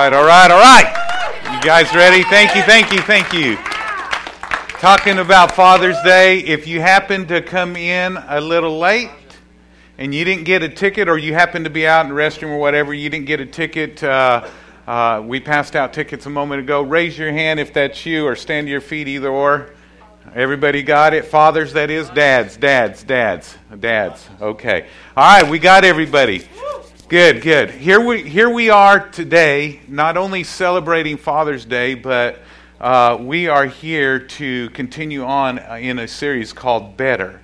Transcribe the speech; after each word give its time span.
right, 0.00 0.14
all 0.14 0.24
right, 0.24 0.50
all 0.50 0.58
right. 0.58 1.52
You 1.52 1.60
guys 1.60 1.94
ready? 1.94 2.22
Thank 2.22 2.56
you, 2.56 2.62
thank 2.62 2.90
you, 2.90 3.00
thank 3.00 3.34
you. 3.34 3.56
Talking 4.80 5.18
about 5.18 5.52
Father's 5.52 6.00
Day, 6.02 6.38
if 6.38 6.66
you 6.66 6.80
happen 6.80 7.26
to 7.26 7.42
come 7.42 7.76
in 7.76 8.16
a 8.16 8.40
little 8.40 8.78
late 8.78 9.10
and 9.98 10.14
you 10.14 10.24
didn't 10.24 10.44
get 10.44 10.62
a 10.62 10.70
ticket, 10.70 11.06
or 11.06 11.18
you 11.18 11.34
happen 11.34 11.64
to 11.64 11.70
be 11.70 11.86
out 11.86 12.06
in 12.06 12.14
the 12.14 12.18
restroom 12.18 12.48
or 12.48 12.58
whatever, 12.58 12.94
you 12.94 13.10
didn't 13.10 13.26
get 13.26 13.40
a 13.40 13.46
ticket, 13.46 14.02
uh, 14.02 14.48
uh, 14.86 15.22
we 15.22 15.38
passed 15.38 15.76
out 15.76 15.92
tickets 15.92 16.24
a 16.24 16.30
moment 16.30 16.62
ago. 16.62 16.80
Raise 16.80 17.18
your 17.18 17.30
hand 17.30 17.60
if 17.60 17.74
that's 17.74 18.06
you, 18.06 18.26
or 18.26 18.34
stand 18.34 18.68
to 18.68 18.70
your 18.70 18.80
feet, 18.80 19.06
either 19.06 19.28
or. 19.28 19.74
Everybody 20.34 20.82
got 20.82 21.12
it? 21.12 21.26
Fathers, 21.26 21.74
that 21.74 21.90
is? 21.90 22.08
Dads, 22.08 22.56
dads, 22.56 23.04
dads, 23.04 23.54
dads. 23.80 24.26
Okay. 24.40 24.86
All 25.14 25.40
right, 25.40 25.50
we 25.50 25.58
got 25.58 25.84
everybody. 25.84 26.48
Good, 27.10 27.42
good. 27.42 27.72
Here 27.72 28.00
we, 28.00 28.22
here 28.22 28.48
we 28.48 28.70
are 28.70 29.08
today, 29.08 29.80
not 29.88 30.16
only 30.16 30.44
celebrating 30.44 31.16
Father's 31.16 31.64
Day, 31.64 31.94
but 31.94 32.38
uh, 32.80 33.18
we 33.20 33.48
are 33.48 33.66
here 33.66 34.20
to 34.20 34.70
continue 34.70 35.24
on 35.24 35.58
in 35.58 35.98
a 35.98 36.06
series 36.06 36.52
called 36.52 36.96
Better. 36.96 37.40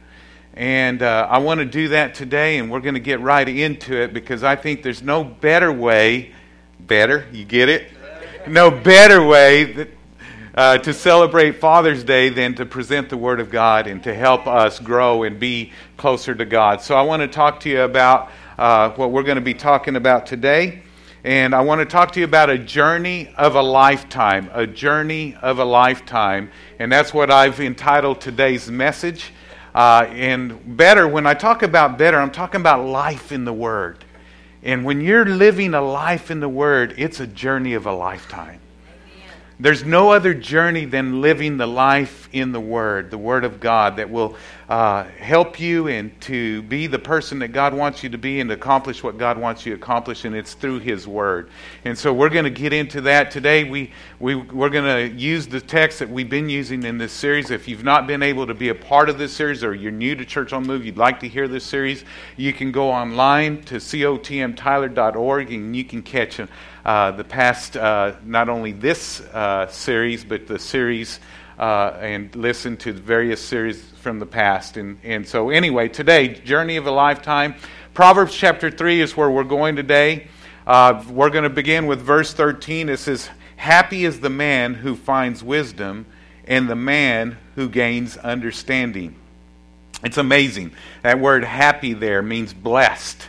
And 0.55 1.02
uh, 1.02 1.27
I 1.29 1.38
want 1.38 1.59
to 1.59 1.66
do 1.66 1.88
that 1.88 2.15
today, 2.15 2.59
and 2.59 2.71
we're 2.71 2.79
going 2.79 2.95
to 2.95 3.01
get 3.01 3.19
right 3.19 3.48
into 3.48 4.01
it 4.01 4.15
because 4.15 4.45
I 4.45 4.55
think 4.55 4.84
there's 4.84 5.02
no 5.02 5.24
better 5.24 5.73
way, 5.73 6.33
better, 6.79 7.27
you 7.33 7.45
get 7.45 7.69
it? 7.69 7.91
No 8.46 8.71
better 8.71 9.27
way 9.27 9.65
that, 9.73 9.88
uh, 10.55 10.79
to 10.79 10.95
celebrate 10.95 11.57
Father's 11.57 12.05
Day 12.05 12.29
than 12.29 12.55
to 12.55 12.66
present 12.66 13.09
the 13.09 13.16
Word 13.16 13.41
of 13.41 13.51
God 13.51 13.88
and 13.88 14.01
to 14.05 14.15
help 14.15 14.46
us 14.46 14.79
grow 14.79 15.24
and 15.24 15.41
be 15.41 15.73
closer 15.96 16.37
to 16.37 16.45
God. 16.45 16.83
So 16.83 16.95
I 16.95 17.02
want 17.02 17.23
to 17.23 17.29
talk 17.29 17.59
to 17.60 17.69
you 17.69 17.80
about 17.80 18.30
uh, 18.59 18.91
what 18.91 19.10
we're 19.10 19.23
going 19.23 19.37
to 19.37 19.42
be 19.42 19.55
talking 19.55 19.96
about 19.96 20.27
today. 20.27 20.82
And 21.24 21.54
I 21.54 21.60
want 21.62 21.80
to 21.80 21.85
talk 21.85 22.12
to 22.12 22.21
you 22.21 22.24
about 22.24 22.51
a 22.51 22.59
journey 22.59 23.35
of 23.37 23.57
a 23.57 23.63
lifetime, 23.63 24.48
a 24.52 24.66
journey 24.66 25.35
of 25.43 25.59
a 25.59 25.65
lifetime. 25.65 26.51
And 26.79 26.90
that's 26.90 27.13
what 27.13 27.30
I've 27.30 27.60
entitled 27.60 28.21
today's 28.21 28.71
message. 28.71 29.32
Uh, 29.74 30.07
and 30.10 30.76
better, 30.76 31.07
when 31.09 31.26
I 31.26 31.35
talk 31.35 31.63
about 31.63 31.98
better, 31.98 32.18
I'm 32.18 32.30
talking 32.30 32.60
about 32.60 32.87
life 32.87 33.32
in 33.32 33.45
the 33.45 33.52
Word. 33.52 34.04
And 34.63 34.85
when 34.85 35.01
you're 35.01 35.26
living 35.26 35.74
a 35.74 35.82
life 35.82 36.30
in 36.30 36.41
the 36.41 36.48
Word, 36.48 36.95
it's 36.96 37.20
a 37.20 37.26
journey 37.26 37.74
of 37.74 37.87
a 37.87 37.93
lifetime. 37.93 38.60
There's 39.59 39.85
no 39.85 40.10
other 40.10 40.35
journey 40.35 40.85
than 40.85 41.23
living 41.23 41.57
the 41.57 41.66
life 41.66 42.29
in 42.30 42.52
the 42.52 42.60
Word, 42.60 43.10
the 43.10 43.16
Word 43.16 43.43
of 43.43 43.59
God, 43.59 43.96
that 43.96 44.10
will 44.10 44.37
uh, 44.68 45.04
help 45.04 45.59
you 45.59 45.88
and 45.88 46.21
to 46.23 46.60
be 46.63 46.87
the 46.87 46.98
person 46.98 47.38
that 47.38 47.48
God 47.48 47.73
wants 47.73 48.02
you 48.02 48.10
to 48.10 48.18
be 48.18 48.40
and 48.40 48.51
to 48.51 48.54
accomplish 48.54 49.02
what 49.02 49.16
God 49.16 49.38
wants 49.38 49.65
you 49.65 49.74
to 49.74 49.82
accomplish, 49.82 50.26
and 50.26 50.37
it's 50.37 50.52
through 50.52 50.80
His 50.80 51.09
Word. 51.09 51.48
And 51.87 51.96
so 51.96 52.13
we're 52.13 52.29
going 52.29 52.45
to 52.45 52.51
get 52.51 52.74
into 52.74 53.01
that 53.02 53.30
today. 53.30 53.65
We, 53.65 53.93
we, 54.21 54.35
we're 54.35 54.68
going 54.68 54.85
to 54.85 55.16
use 55.16 55.46
the 55.46 55.63
text 55.63 56.01
that 56.01 56.10
we've 56.10 56.29
been 56.29 56.51
using 56.51 56.82
in 56.82 56.98
this 56.98 57.13
series. 57.13 57.51
If 57.51 57.66
you've 57.66 57.85
not 57.85 58.07
been 58.07 58.23
able 58.23 58.46
to 58.46 58.54
be 58.54 58.68
a 58.68 58.74
part 58.74 59.09
of 59.09 59.16
this 59.16 59.32
series 59.32 59.65
or 59.65 59.74
you're 59.74 59.91
new 59.91 60.15
to 60.16 60.24
Church 60.26 60.52
on 60.52 60.66
Move, 60.66 60.85
you'd 60.85 60.98
like 60.98 61.18
to 61.20 61.29
hear 61.29 61.48
this 61.48 61.65
series, 61.65 62.04
you 62.37 62.52
can 62.52 62.73
go 62.73 62.91
online 62.91 63.63
to 63.63 63.76
cotmtyler.org 63.76 65.50
and 65.50 65.75
you 65.75 65.84
can 65.84 66.03
catch 66.03 66.41
a 66.41 66.47
uh, 66.87 67.10
the 67.10 67.25
past, 67.25 67.76
uh, 67.76 68.15
not 68.25 68.48
only 68.48 68.70
this 68.70 69.20
uh, 69.20 69.66
series, 69.66 70.25
but 70.25 70.47
the 70.47 70.56
series 70.56 71.19
uh, 71.59 71.98
and 72.00 72.32
listen 72.37 72.76
to 72.76 72.92
various 72.92 73.44
series 73.44 73.82
from 74.00 74.20
the 74.20 74.26
past. 74.26 74.76
And, 74.76 74.97
and 75.03 75.26
so, 75.26 75.50
anyway, 75.50 75.88
today, 75.88 76.28
Journey 76.28 76.76
of 76.76 76.87
a 76.87 76.92
Lifetime. 76.92 77.56
Proverbs 77.92 78.32
chapter 78.32 78.70
3 78.70 79.00
is 79.00 79.16
where 79.16 79.28
we're 79.28 79.42
going 79.42 79.75
today. 79.75 80.28
We're 80.64 81.31
going 81.31 81.42
to 81.42 81.50
begin 81.50 81.88
with 81.88 82.00
verse 82.00 82.32
13. 82.32 82.88
It 82.88 82.98
says, 82.98 83.31
Happy 83.56 84.04
is 84.04 84.20
the 84.20 84.31
man 84.31 84.75
who 84.75 84.94
finds 84.94 85.42
wisdom 85.42 86.06
and 86.46 86.70
the 86.70 86.76
man 86.76 87.36
who 87.56 87.69
gains 87.69 88.16
understanding. 88.16 89.16
It's 90.04 90.19
amazing. 90.19 90.70
That 91.02 91.19
word 91.19 91.42
happy 91.42 91.94
there 91.94 92.22
means 92.22 92.54
blessed. 92.54 93.26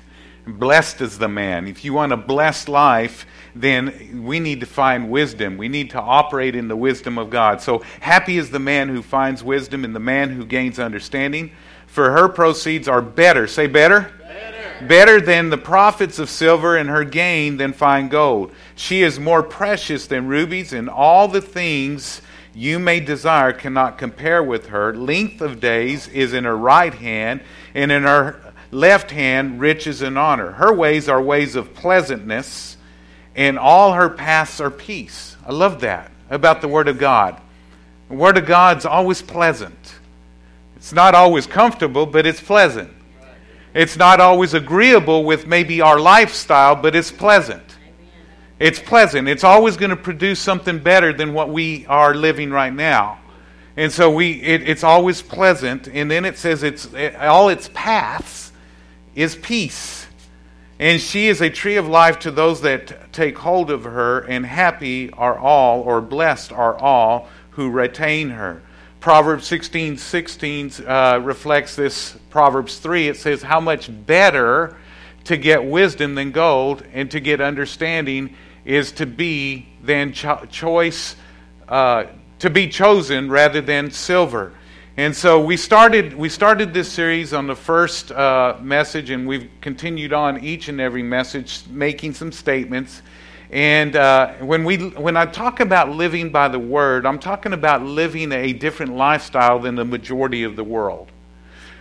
Blessed 0.48 1.02
is 1.02 1.18
the 1.18 1.28
man. 1.28 1.68
If 1.68 1.84
you 1.84 1.94
want 1.94 2.14
a 2.14 2.18
blessed 2.18 2.70
life, 2.70 3.26
then 3.54 4.24
we 4.24 4.40
need 4.40 4.62
to 4.62 4.66
find 4.66 5.10
wisdom. 5.10 5.58
We 5.58 5.68
need 5.68 5.90
to 5.92 6.02
operate 6.02 6.56
in 6.56 6.68
the 6.68 6.76
wisdom 6.76 7.18
of 7.18 7.30
God. 7.30 7.62
So 7.62 7.84
happy 8.00 8.38
is 8.38 8.50
the 8.50 8.60
man 8.60 8.90
who 8.90 9.02
finds 9.02 9.44
wisdom 9.44 9.84
and 9.84 9.94
the 9.94 10.00
man 10.00 10.30
who 10.30 10.46
gains 10.46 10.80
understanding. 10.80 11.52
For 11.88 12.12
her 12.12 12.30
proceeds 12.30 12.88
are 12.88 13.02
better. 13.02 13.48
Say 13.48 13.68
better. 13.68 14.12
Better, 14.20 14.86
better 14.88 15.22
than 15.22 15.50
the 15.50 15.58
profits 15.58 16.20
of 16.20 16.30
silver, 16.30 16.78
and 16.78 16.90
her 16.90 17.04
gain 17.04 17.58
than 17.58 17.74
fine 17.74 18.08
gold. 18.08 18.54
She 18.76 19.02
is 19.02 19.20
more 19.20 19.42
precious 19.42 20.08
than 20.08 20.28
rubies, 20.28 20.74
and 20.74 20.90
all 20.90 21.28
the 21.28 21.42
things 21.42 22.22
you 22.54 22.78
may 22.80 23.00
desire 23.00 23.54
cannot 23.54 23.98
compare 23.98 24.44
with 24.44 24.68
her. 24.68 24.94
Length 24.96 25.42
of 25.42 25.60
days 25.60 26.08
is 26.10 26.34
in 26.34 26.44
her 26.44 26.56
right 26.56 26.94
hand, 26.94 27.42
and 27.74 27.92
in 27.92 28.04
her 28.04 28.47
left 28.72 29.12
hand 29.12 29.60
riches 29.60 30.02
and 30.02 30.18
honor. 30.18 30.52
Her 30.52 30.74
ways 30.74 31.08
are 31.10 31.22
ways 31.22 31.56
of 31.56 31.74
pleasantness 31.74 32.78
and 33.38 33.60
all 33.60 33.94
her 33.94 34.10
paths 34.10 34.60
are 34.60 34.72
peace. 34.72 35.38
I 35.46 35.54
love 35.54 35.82
that 35.82 36.12
about 36.30 36.62
the 36.62 36.68
Word 36.68 36.88
of 36.88 36.98
God. 36.98 37.40
The 38.10 38.16
Word 38.16 38.36
of 38.38 38.48
God's 38.48 38.86
always 38.86 39.22
pleasant. 39.22 39.96
It's 40.76 40.92
not 40.92 41.14
always 41.14 41.46
comfortable, 41.46 42.08
but 42.08 42.26
it's 42.26 42.42
pleasant. 42.42 42.92
It's 43.76 43.96
not 43.96 44.20
always 44.20 44.56
agreeable 44.56 45.24
with 45.24 45.46
maybe 45.46 45.82
our 45.82 46.00
lifestyle, 46.00 46.76
but 46.76 46.96
it's 46.96 47.12
pleasant. 47.12 47.64
It's 48.60 48.80
pleasant. 48.80 49.28
It's 49.28 49.44
always 49.44 49.78
going 49.78 49.92
to 49.92 49.96
produce 49.96 50.40
something 50.40 50.80
better 50.80 51.14
than 51.14 51.34
what 51.34 51.50
we 51.50 51.86
are 51.86 52.16
living 52.16 52.50
right 52.50 52.74
now. 52.74 53.20
And 53.76 53.92
so 53.92 54.10
we, 54.10 54.42
it, 54.42 54.68
it's 54.68 54.84
always 54.84 55.22
pleasant. 55.22 55.88
And 55.88 56.10
then 56.10 56.26
it 56.26 56.40
says 56.40 56.64
it's 56.64 56.86
it, 56.94 57.16
all 57.18 57.50
its 57.50 57.70
paths 57.76 58.47
is 59.18 59.36
peace. 59.36 60.06
And 60.80 61.02
she 61.02 61.28
is 61.28 61.42
a 61.42 61.50
tree 61.50 61.76
of 61.78 61.88
life 61.88 62.20
to 62.20 62.32
those 62.32 62.62
that 62.62 63.12
take 63.12 63.40
hold 63.40 63.72
of 63.72 63.84
her, 63.84 64.20
and 64.20 64.46
happy 64.46 65.10
are 65.12 65.38
all, 65.38 65.82
or 65.82 66.02
blessed 66.02 66.52
are 66.52 66.78
all, 66.78 67.28
who 67.50 67.72
retain 67.72 68.30
her. 68.30 68.62
Proverbs 69.00 69.48
16 69.48 69.98
16 69.98 70.72
uh, 70.86 71.20
reflects 71.24 71.76
this. 71.76 72.16
Proverbs 72.30 72.78
3, 72.78 73.08
it 73.08 73.18
says, 73.18 73.42
How 73.42 73.60
much 73.60 73.90
better 74.06 74.78
to 75.24 75.36
get 75.36 75.66
wisdom 75.66 76.14
than 76.14 76.32
gold, 76.32 76.84
and 76.94 77.10
to 77.10 77.20
get 77.20 77.42
understanding 77.42 78.36
is 78.66 78.92
to 78.94 79.08
be 79.08 79.68
than 79.82 80.14
cho- 80.14 80.46
choice, 80.52 81.16
uh, 81.68 82.06
to 82.38 82.52
be 82.52 82.70
chosen 82.70 83.32
rather 83.32 83.62
than 83.62 83.90
silver. 83.90 84.54
And 85.00 85.16
so 85.16 85.40
we 85.40 85.58
started, 85.58 86.16
we 86.16 86.28
started 86.28 86.74
this 86.74 86.92
series 86.92 87.32
on 87.32 87.46
the 87.46 87.56
first 87.56 88.12
uh, 88.12 88.58
message, 88.64 89.12
and 89.12 89.28
we've 89.28 89.48
continued 89.62 90.12
on 90.12 90.44
each 90.44 90.70
and 90.70 90.82
every 90.82 91.04
message 91.04 91.62
making 91.70 92.16
some 92.16 92.32
statements. 92.32 93.04
And 93.52 93.96
uh, 93.96 94.34
when, 94.40 94.64
we, 94.64 94.90
when 94.90 95.16
I 95.16 95.28
talk 95.28 95.60
about 95.60 95.92
living 95.92 96.32
by 96.32 96.48
the 96.48 96.58
Word, 96.58 97.06
I'm 97.06 97.20
talking 97.20 97.54
about 97.54 97.84
living 97.84 98.32
a 98.32 98.54
different 98.54 98.96
lifestyle 98.96 99.60
than 99.60 99.76
the 99.76 99.86
majority 99.86 100.42
of 100.42 100.56
the 100.56 100.64
world. 100.64 101.12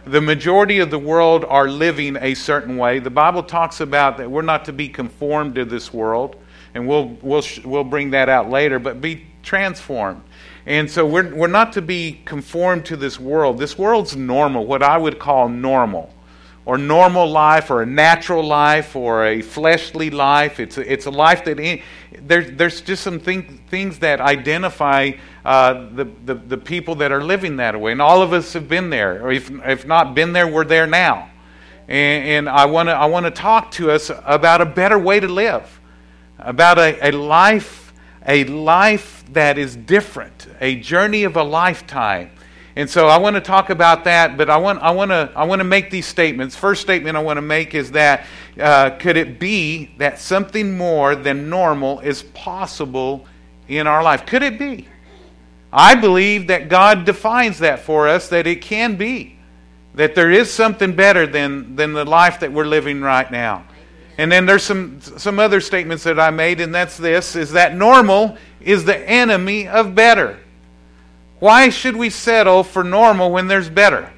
The 0.05 0.21
majority 0.21 0.81
of 0.81 0.91
the 0.91 0.99
world 0.99 1.47
are 1.47 1.71
living 1.71 2.19
a 2.21 2.35
certain 2.35 2.77
way. 2.77 2.99
The 2.99 3.09
Bible 3.09 3.43
talks 3.43 3.81
about 3.81 4.19
that 4.19 4.31
we're 4.31 4.43
not 4.43 4.67
to 4.67 4.75
be 4.75 4.91
conformed 4.91 5.55
to 5.55 5.65
this 5.65 5.91
world, 5.91 6.37
and 6.75 6.87
we'll, 6.87 7.17
we'll, 7.23 7.43
we'll 7.65 7.83
bring 7.83 8.11
that 8.11 8.29
out 8.29 8.51
later, 8.51 8.79
but 8.79 9.01
be 9.01 9.25
transformed. 9.43 10.21
And 10.67 10.91
so 10.91 11.07
we're, 11.07 11.33
we're 11.33 11.47
not 11.47 11.73
to 11.75 11.83
be 11.83 12.21
conformed 12.25 12.85
to 12.87 12.97
this 12.97 13.21
world. 13.21 13.59
This 13.59 13.79
world's 13.79 14.17
normal, 14.17 14.67
what 14.67 14.83
I 14.83 14.99
would 14.99 15.21
call 15.21 15.49
normal, 15.49 16.13
or 16.65 16.77
normal 16.77 17.31
life, 17.31 17.71
or 17.71 17.83
a 17.83 17.87
natural 17.87 18.45
life, 18.45 18.97
or 18.97 19.25
a 19.25 19.43
fleshly 19.43 20.11
life. 20.11 20.59
It's 20.59 20.77
a, 20.77 20.93
it's 20.93 21.07
a 21.07 21.11
life 21.11 21.45
that 21.45 21.61
in, 21.61 21.81
there, 22.21 22.43
there's 22.43 22.81
just 22.81 23.05
some 23.05 23.21
thing, 23.21 23.61
things 23.71 24.01
that 24.01 24.21
identify 24.21 25.13
uh, 25.45 25.89
the, 25.95 26.09
the, 26.25 26.35
the 26.35 26.59
people 26.59 26.97
that 26.97 27.13
are 27.13 27.23
living 27.23 27.57
that 27.59 27.81
way. 27.81 27.93
And 27.93 28.03
all 28.03 28.21
of 28.21 28.33
us 28.33 28.53
have 28.55 28.69
been 28.69 28.91
there, 28.91 29.25
or 29.25 29.31
if, 29.31 29.49
if 29.65 29.87
not 29.87 30.17
been 30.17 30.33
there, 30.33 30.49
we're 30.49 30.65
there 30.65 30.89
now. 30.89 31.31
And, 31.87 32.29
and 32.29 32.49
I 32.49 32.67
want 32.67 32.89
to 32.89 32.95
I 32.97 33.07
wanna 33.07 33.31
talk 33.31 33.71
to 33.73 33.93
us 33.93 34.11
about 34.25 34.61
a 34.61 34.67
better 34.67 34.99
way 34.99 35.21
to 35.21 35.29
live, 35.29 35.81
about 36.41 36.81
a, 36.81 37.11
a 37.11 37.13
life 37.13 37.86
a 38.27 38.45
life 38.45 39.25
that 39.33 39.57
is 39.57 39.77
different, 39.77 40.49
a 40.61 40.77
journey 40.77 41.25
of 41.25 41.37
a 41.37 41.43
lifetime. 41.43 42.31
And 42.75 42.91
so 42.91 43.09
I 43.09 43.17
want 43.17 43.37
to 43.37 43.41
talk 43.41 43.71
about 43.71 44.05
that, 44.05 44.37
but 44.37 44.51
I 44.51 44.59
want, 44.59 44.83
I 44.83 44.91
want, 44.91 45.11
to, 45.11 45.33
I 45.35 45.45
want 45.45 45.61
to 45.61 45.65
make 45.65 45.91
these 45.91 46.07
statements. 46.07 46.55
First 46.55 46.83
statement 46.83 47.17
I 47.17 47.23
want 47.23 47.39
to 47.39 47.43
make 47.43 47.75
is 47.75 47.93
that 47.93 48.27
uh, 48.61 48.91
could 48.99 49.17
it 49.17 49.39
be 49.39 49.93
that 49.97 50.19
something 50.19 50.77
more 50.77 51.15
than 51.15 51.49
normal 51.49 52.01
is 52.01 52.25
possible 52.35 53.27
in 53.69 53.87
our 53.87 54.03
life? 54.03 54.27
Could 54.27 54.43
it 54.43 54.59
be? 54.59 54.89
I 55.73 55.95
believe 55.95 56.49
that 56.49 56.69
God 56.69 57.05
defines 57.05 57.59
that 57.61 57.81
for 57.81 58.09
us, 58.09 58.29
that 58.29 58.47
it 58.47 58.61
can 58.61 58.97
be. 58.97 59.39
That 59.95 60.15
there 60.15 60.31
is 60.31 60.53
something 60.53 60.95
better 60.95 61.27
than, 61.27 61.77
than 61.77 61.95
the 61.95 62.05
life 62.05 62.41
that 62.41 62.53
we're 62.53 62.67
living 62.67 63.01
right 63.01 63.31
now. 63.31 63.66
And 64.19 64.33
then 64.33 64.47
there's 64.47 64.63
some 64.63 65.01
some 65.01 65.39
other 65.39 65.61
statements 65.61 66.05
that 66.05 66.19
I 66.19 66.31
made, 66.31 66.61
and 66.61 66.75
that's 66.75 66.97
this: 66.97 67.37
is 67.37 67.53
that 67.53 67.75
normal 67.75 68.37
is 68.61 68.85
the 68.85 68.99
enemy 69.09 69.69
of 69.69 69.95
better. 69.95 70.39
Why 71.39 71.69
should 71.69 71.97
we 71.97 72.09
settle 72.09 72.65
for 72.65 72.83
normal 72.83 73.31
when 73.31 73.47
there's 73.47 73.69
better? 73.69 74.11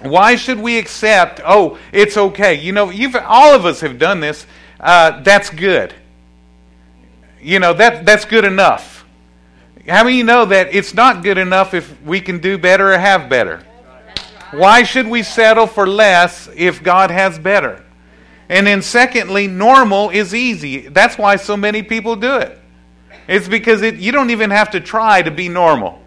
Why 0.00 0.36
should 0.36 0.58
we 0.58 0.78
accept? 0.78 1.40
Oh, 1.44 1.78
it's 1.92 2.16
okay. 2.16 2.54
You 2.54 2.72
know, 2.72 2.90
you've 2.90 3.16
all 3.16 3.54
of 3.54 3.64
us 3.64 3.80
have 3.80 3.98
done 3.98 4.20
this. 4.20 4.46
Uh, 4.80 5.22
that's 5.22 5.50
good. 5.50 5.94
You 7.40 7.58
know 7.58 7.74
that 7.74 8.06
that's 8.06 8.24
good 8.24 8.44
enough. 8.44 9.04
How 9.86 10.04
many 10.04 10.16
you 10.16 10.24
know 10.24 10.46
that 10.46 10.74
it's 10.74 10.94
not 10.94 11.22
good 11.22 11.36
enough 11.36 11.74
if 11.74 12.00
we 12.02 12.20
can 12.20 12.38
do 12.38 12.56
better 12.56 12.94
or 12.94 12.98
have 12.98 13.28
better? 13.28 13.62
Why 14.52 14.82
should 14.82 15.06
we 15.06 15.22
settle 15.22 15.66
for 15.66 15.86
less 15.86 16.48
if 16.54 16.82
God 16.82 17.10
has 17.10 17.38
better? 17.38 17.83
And 18.54 18.68
then, 18.68 18.82
secondly, 18.82 19.48
normal 19.48 20.10
is 20.10 20.32
easy. 20.32 20.86
That's 20.86 21.18
why 21.18 21.34
so 21.34 21.56
many 21.56 21.82
people 21.82 22.14
do 22.14 22.36
it. 22.36 22.56
It's 23.26 23.48
because 23.48 23.82
it, 23.82 23.96
you 23.96 24.12
don't 24.12 24.30
even 24.30 24.50
have 24.50 24.70
to 24.70 24.80
try 24.80 25.22
to 25.22 25.32
be 25.32 25.48
normal. 25.48 26.00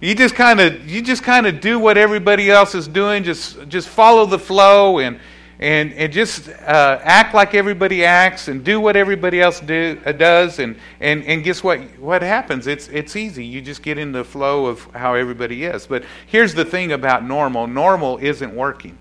You 0.00 0.14
just 0.14 0.34
kind 0.34 0.58
of 0.58 0.88
you 0.88 1.02
just 1.02 1.22
kind 1.22 1.46
of 1.46 1.60
do 1.60 1.78
what 1.78 1.98
everybody 1.98 2.50
else 2.50 2.74
is 2.74 2.88
doing. 2.88 3.24
Just 3.24 3.68
just 3.68 3.90
follow 3.90 4.24
the 4.24 4.38
flow 4.38 5.00
and 5.00 5.20
and 5.58 5.92
and 5.92 6.10
just 6.10 6.48
uh, 6.48 6.98
act 7.02 7.34
like 7.34 7.52
everybody 7.52 8.06
acts 8.06 8.48
and 8.48 8.64
do 8.64 8.80
what 8.80 8.96
everybody 8.96 9.42
else 9.42 9.60
do, 9.60 10.00
uh, 10.06 10.12
does. 10.12 10.58
And, 10.60 10.76
and 11.00 11.24
and 11.24 11.44
guess 11.44 11.62
what? 11.62 11.80
What 11.98 12.22
happens? 12.22 12.66
It's 12.66 12.88
it's 12.88 13.16
easy. 13.16 13.44
You 13.44 13.60
just 13.60 13.82
get 13.82 13.98
in 13.98 14.12
the 14.12 14.24
flow 14.24 14.64
of 14.64 14.82
how 14.94 15.12
everybody 15.12 15.64
is. 15.64 15.86
But 15.86 16.04
here's 16.26 16.54
the 16.54 16.64
thing 16.64 16.92
about 16.92 17.22
normal: 17.22 17.66
normal 17.66 18.16
isn't 18.16 18.56
working. 18.56 18.96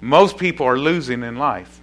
Most 0.00 0.38
people 0.38 0.64
are 0.64 0.78
losing 0.78 1.22
in 1.22 1.36
life. 1.36 1.79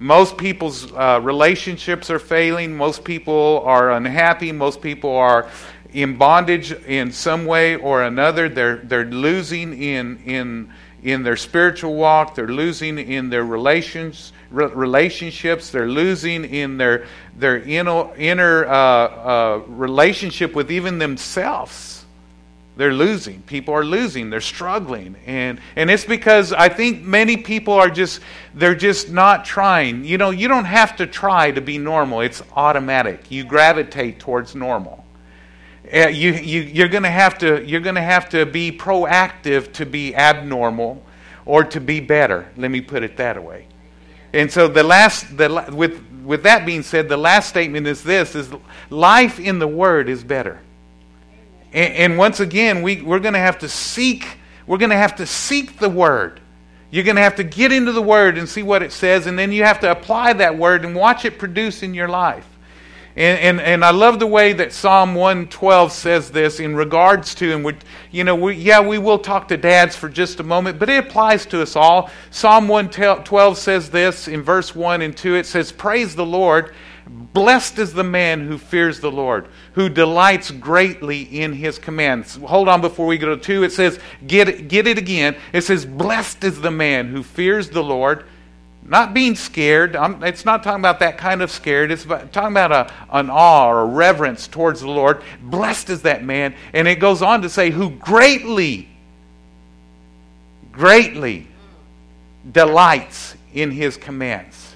Most 0.00 0.36
people's 0.36 0.92
uh, 0.92 1.20
relationships 1.22 2.08
are 2.08 2.20
failing. 2.20 2.76
Most 2.76 3.02
people 3.02 3.62
are 3.64 3.90
unhappy. 3.92 4.52
Most 4.52 4.80
people 4.80 5.10
are 5.16 5.48
in 5.92 6.16
bondage 6.16 6.72
in 6.72 7.10
some 7.10 7.46
way 7.46 7.74
or 7.74 8.04
another. 8.04 8.48
They're, 8.48 8.76
they're 8.76 9.04
losing 9.04 9.72
in, 9.72 10.18
in, 10.24 10.72
in 11.02 11.24
their 11.24 11.36
spiritual 11.36 11.94
walk. 11.94 12.36
They're 12.36 12.46
losing 12.46 12.98
in 12.98 13.28
their 13.28 13.44
relations, 13.44 14.32
re- 14.50 14.66
relationships. 14.66 15.70
They're 15.70 15.88
losing 15.88 16.44
in 16.44 16.76
their, 16.76 17.06
their 17.36 17.58
inner, 17.58 18.14
inner 18.16 18.66
uh, 18.66 18.72
uh, 18.72 19.62
relationship 19.66 20.54
with 20.54 20.70
even 20.70 20.98
themselves 20.98 21.97
they're 22.78 22.94
losing. 22.94 23.42
People 23.42 23.74
are 23.74 23.84
losing. 23.84 24.30
They're 24.30 24.40
struggling. 24.40 25.16
And, 25.26 25.60
and 25.74 25.90
it's 25.90 26.04
because 26.04 26.52
I 26.52 26.68
think 26.68 27.02
many 27.02 27.36
people 27.36 27.74
are 27.74 27.90
just, 27.90 28.20
they're 28.54 28.76
just 28.76 29.10
not 29.10 29.44
trying. 29.44 30.04
You 30.04 30.16
know, 30.16 30.30
you 30.30 30.46
don't 30.46 30.64
have 30.64 30.96
to 30.98 31.06
try 31.08 31.50
to 31.50 31.60
be 31.60 31.76
normal, 31.76 32.20
it's 32.20 32.40
automatic. 32.54 33.32
You 33.32 33.42
gravitate 33.42 34.20
towards 34.20 34.54
normal. 34.54 35.04
Uh, 35.92 36.06
you, 36.06 36.30
you, 36.32 36.60
you're 36.60 36.88
going 36.88 37.02
to 37.02 37.10
have 37.10 37.38
to 37.38 37.64
you're 37.64 37.80
going 37.80 37.94
to 37.94 38.00
have 38.02 38.28
to 38.28 38.44
be 38.44 38.70
proactive 38.70 39.72
to 39.72 39.86
be 39.86 40.14
abnormal 40.14 41.02
or 41.46 41.64
to 41.64 41.80
be 41.80 41.98
better 41.98 42.46
let 42.58 42.70
me 42.70 42.82
put 42.82 43.02
it 43.02 43.16
that 43.16 43.42
way 43.42 43.66
and 44.34 44.52
so 44.52 44.68
the 44.68 44.82
last 44.82 45.34
the, 45.38 45.64
with 45.72 46.04
with 46.24 46.42
that 46.42 46.66
being 46.66 46.82
said 46.82 47.08
the 47.08 47.16
last 47.16 47.48
statement 47.48 47.86
is 47.86 48.02
this 48.02 48.34
is 48.34 48.50
life 48.90 49.40
in 49.40 49.58
the 49.58 49.68
word 49.68 50.10
is 50.10 50.22
better 50.22 50.60
and, 51.72 51.94
and 51.94 52.18
once 52.18 52.40
again, 52.40 52.82
we, 52.82 53.02
we're 53.02 53.18
going 53.18 53.34
to 53.34 53.40
have 53.40 53.58
to 53.58 53.68
seek, 53.68 54.38
we're 54.66 54.78
going 54.78 54.90
to 54.90 54.96
have 54.96 55.16
to 55.16 55.26
seek 55.26 55.78
the 55.78 55.88
word. 55.88 56.40
You're 56.90 57.04
going 57.04 57.16
to 57.16 57.22
have 57.22 57.36
to 57.36 57.44
get 57.44 57.70
into 57.70 57.92
the 57.92 58.02
word 58.02 58.38
and 58.38 58.48
see 58.48 58.62
what 58.62 58.82
it 58.82 58.92
says, 58.92 59.26
and 59.26 59.38
then 59.38 59.52
you 59.52 59.64
have 59.64 59.80
to 59.80 59.90
apply 59.90 60.32
that 60.34 60.56
word 60.56 60.84
and 60.84 60.94
watch 60.94 61.24
it 61.24 61.38
produce 61.38 61.82
in 61.82 61.92
your 61.92 62.08
life. 62.08 62.46
And, 63.18 63.38
and, 63.40 63.60
and 63.60 63.84
I 63.84 63.90
love 63.90 64.20
the 64.20 64.28
way 64.28 64.52
that 64.52 64.72
Psalm 64.72 65.16
112 65.16 65.90
says 65.90 66.30
this 66.30 66.60
in 66.60 66.76
regards 66.76 67.34
to, 67.36 67.52
and 67.52 67.64
we, 67.64 67.74
you 68.12 68.22
know, 68.22 68.36
we, 68.36 68.54
yeah, 68.54 68.80
we 68.80 68.96
will 68.98 69.18
talk 69.18 69.48
to 69.48 69.56
dads 69.56 69.96
for 69.96 70.08
just 70.08 70.38
a 70.38 70.44
moment, 70.44 70.78
but 70.78 70.88
it 70.88 71.04
applies 71.04 71.44
to 71.46 71.60
us 71.60 71.74
all. 71.74 72.10
Psalm 72.30 72.68
112 72.68 73.58
says 73.58 73.90
this 73.90 74.28
in 74.28 74.42
verse 74.42 74.72
1 74.72 75.02
and 75.02 75.16
2. 75.16 75.34
It 75.34 75.46
says, 75.46 75.72
Praise 75.72 76.14
the 76.14 76.24
Lord. 76.24 76.72
Blessed 77.08 77.78
is 77.78 77.94
the 77.94 78.04
man 78.04 78.46
who 78.46 78.58
fears 78.58 79.00
the 79.00 79.10
Lord, 79.10 79.48
who 79.72 79.88
delights 79.88 80.50
greatly 80.50 81.22
in 81.22 81.54
his 81.54 81.78
commands. 81.78 82.36
Hold 82.36 82.68
on 82.68 82.80
before 82.80 83.06
we 83.06 83.16
go 83.16 83.34
to 83.34 83.40
two. 83.40 83.62
It 83.62 83.72
says, 83.72 83.98
get 84.26 84.68
get 84.68 84.86
it 84.86 84.98
again. 84.98 85.36
It 85.52 85.62
says, 85.62 85.86
Blessed 85.86 86.44
is 86.44 86.60
the 86.60 86.70
man 86.70 87.08
who 87.08 87.22
fears 87.22 87.70
the 87.70 87.82
Lord. 87.82 88.24
Not 88.82 89.12
being 89.12 89.34
scared. 89.34 89.96
I'm, 89.96 90.22
it's 90.22 90.44
not 90.44 90.62
talking 90.62 90.80
about 90.80 91.00
that 91.00 91.18
kind 91.18 91.42
of 91.42 91.50
scared. 91.50 91.90
It's 91.90 92.04
about, 92.04 92.32
talking 92.32 92.52
about 92.52 92.72
a, 92.72 92.92
an 93.10 93.28
awe 93.30 93.68
or 93.68 93.80
a 93.82 93.86
reverence 93.86 94.46
towards 94.46 94.80
the 94.80 94.88
Lord. 94.88 95.22
Blessed 95.42 95.90
is 95.90 96.02
that 96.02 96.24
man. 96.24 96.54
And 96.72 96.88
it 96.88 96.96
goes 96.96 97.20
on 97.20 97.42
to 97.42 97.50
say, 97.50 97.70
who 97.70 97.90
greatly, 97.90 98.88
greatly 100.72 101.46
delights 102.50 103.34
in 103.52 103.70
his 103.70 103.98
commands. 103.98 104.67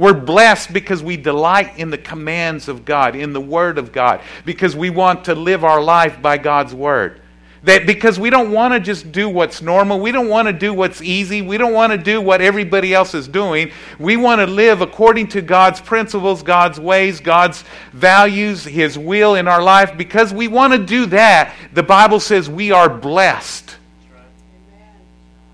We're 0.00 0.14
blessed 0.14 0.72
because 0.72 1.02
we 1.02 1.18
delight 1.18 1.76
in 1.76 1.90
the 1.90 1.98
commands 1.98 2.68
of 2.68 2.86
God, 2.86 3.14
in 3.14 3.34
the 3.34 3.40
Word 3.40 3.76
of 3.76 3.92
God, 3.92 4.22
because 4.46 4.74
we 4.74 4.88
want 4.88 5.26
to 5.26 5.34
live 5.34 5.62
our 5.62 5.82
life 5.82 6.22
by 6.22 6.38
God's 6.38 6.72
Word. 6.72 7.20
That 7.64 7.86
because 7.86 8.18
we 8.18 8.30
don't 8.30 8.50
want 8.50 8.72
to 8.72 8.80
just 8.80 9.12
do 9.12 9.28
what's 9.28 9.60
normal, 9.60 10.00
we 10.00 10.10
don't 10.10 10.30
want 10.30 10.48
to 10.48 10.54
do 10.54 10.72
what's 10.72 11.02
easy, 11.02 11.42
we 11.42 11.58
don't 11.58 11.74
want 11.74 11.92
to 11.92 11.98
do 11.98 12.18
what 12.22 12.40
everybody 12.40 12.94
else 12.94 13.12
is 13.12 13.28
doing. 13.28 13.72
We 13.98 14.16
want 14.16 14.38
to 14.38 14.46
live 14.46 14.80
according 14.80 15.28
to 15.28 15.42
God's 15.42 15.82
principles, 15.82 16.42
God's 16.42 16.80
ways, 16.80 17.20
God's 17.20 17.62
values, 17.92 18.64
His 18.64 18.96
will 18.96 19.34
in 19.34 19.46
our 19.46 19.62
life. 19.62 19.98
Because 19.98 20.32
we 20.32 20.48
want 20.48 20.72
to 20.72 20.78
do 20.78 21.04
that, 21.06 21.54
the 21.74 21.82
Bible 21.82 22.20
says 22.20 22.48
we 22.48 22.72
are 22.72 22.88
blessed. 22.88 23.76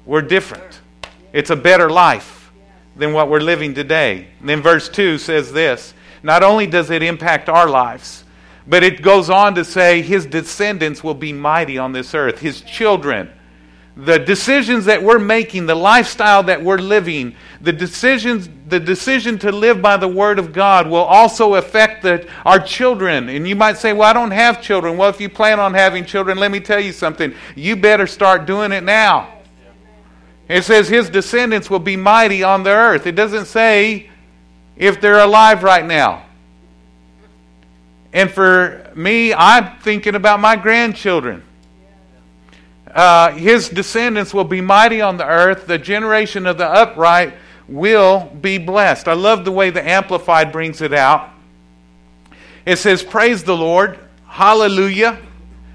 We're 0.05 0.23
different. 0.23 0.79
It's 1.33 1.51
a 1.51 1.57
better 1.57 1.91
life 1.91 2.37
than 2.97 3.13
what 3.13 3.29
we're 3.29 3.41
living 3.41 3.75
today. 3.75 4.27
And 4.41 4.49
then 4.49 4.63
verse 4.63 4.89
2 4.89 5.19
says 5.19 5.53
this 5.53 5.95
Not 6.23 6.43
only 6.43 6.67
does 6.67 6.91
it 6.91 7.03
impact 7.03 7.49
our 7.49 7.69
lives, 7.69 8.25
but 8.67 8.83
it 8.83 9.03
goes 9.03 9.31
on 9.31 9.55
to 9.55 9.65
say 9.65 10.03
his 10.03 10.27
descendants 10.27 11.05
will 11.05 11.15
be 11.15 11.33
mighty 11.33 11.79
on 11.79 11.93
this 11.93 12.15
earth, 12.15 12.41
his 12.41 12.63
children. 12.63 13.31
The 13.99 14.19
decisions 14.19 14.85
that 14.87 15.03
we're 15.03 15.19
making, 15.19 15.65
the 15.65 15.75
lifestyle 15.75 16.43
that 16.43 16.63
we're 16.63 16.77
living, 16.77 17.35
the 17.63 17.73
decisions, 17.73 18.47
the 18.69 18.79
decision 18.79 19.39
to 19.39 19.51
live 19.51 19.81
by 19.81 19.97
the 19.97 20.09
word 20.09 20.39
of 20.39 20.53
God 20.53 20.87
will 20.87 21.05
also 21.05 21.55
affect 21.55 22.03
the, 22.03 22.29
our 22.45 22.59
children. 22.59 23.31
And 23.31 23.49
you 23.49 23.57
might 23.57 23.79
say, 23.79 23.95
"Well, 23.95 24.11
I 24.11 24.13
don't 24.13 24.33
have 24.33 24.61
children." 24.61 24.99
Well, 24.99 25.09
if 25.09 25.19
you 25.19 25.31
plan 25.31 25.61
on 25.61 25.73
having 25.73 26.05
children, 26.05 26.37
let 26.37 26.51
me 26.51 26.61
tell 26.61 26.81
you 26.81 26.93
something. 26.93 27.33
You 27.55 27.75
better 27.75 28.07
start 28.07 28.45
doing 28.45 28.71
it 28.71 28.85
now. 28.85 29.36
It 30.49 30.63
says 30.63 30.89
his 30.89 31.11
descendants 31.11 31.69
will 31.69 31.81
be 31.81 31.97
mighty 31.97 32.43
on 32.43 32.63
the 32.63 32.71
earth. 32.71 33.07
It 33.07 33.17
doesn't 33.17 33.47
say 33.47 34.11
if 34.77 35.01
they're 35.01 35.19
alive 35.19 35.63
right 35.63 35.85
now. 35.85 36.25
And 38.13 38.31
for 38.31 38.91
me, 38.95 39.35
I'm 39.35 39.79
thinking 39.81 40.15
about 40.15 40.41
my 40.41 40.57
grandchildren. 40.57 41.43
Uh, 42.95 43.33
his 43.33 43.69
descendants 43.69 44.33
will 44.33 44.45
be 44.45 44.61
mighty 44.61 45.01
on 45.03 45.17
the 45.17 45.27
earth. 45.27 45.67
The 45.67 45.79
generation 45.79 46.47
of 46.47 46.57
the 46.57 46.67
upright 46.67 47.35
will 47.69 48.31
be 48.41 48.59
blessed. 48.59 49.09
I 49.09 49.13
love 49.15 49.45
the 49.45 49.53
way 49.53 49.71
the 49.71 49.87
Amplified 49.87 50.53
brings 50.53 50.81
it 50.81 50.95
out. 50.95 51.31
It 52.65 52.77
says, 52.77 53.03
Praise 53.03 53.43
the 53.45 53.57
Lord. 53.57 53.99
Hallelujah. 54.27 55.19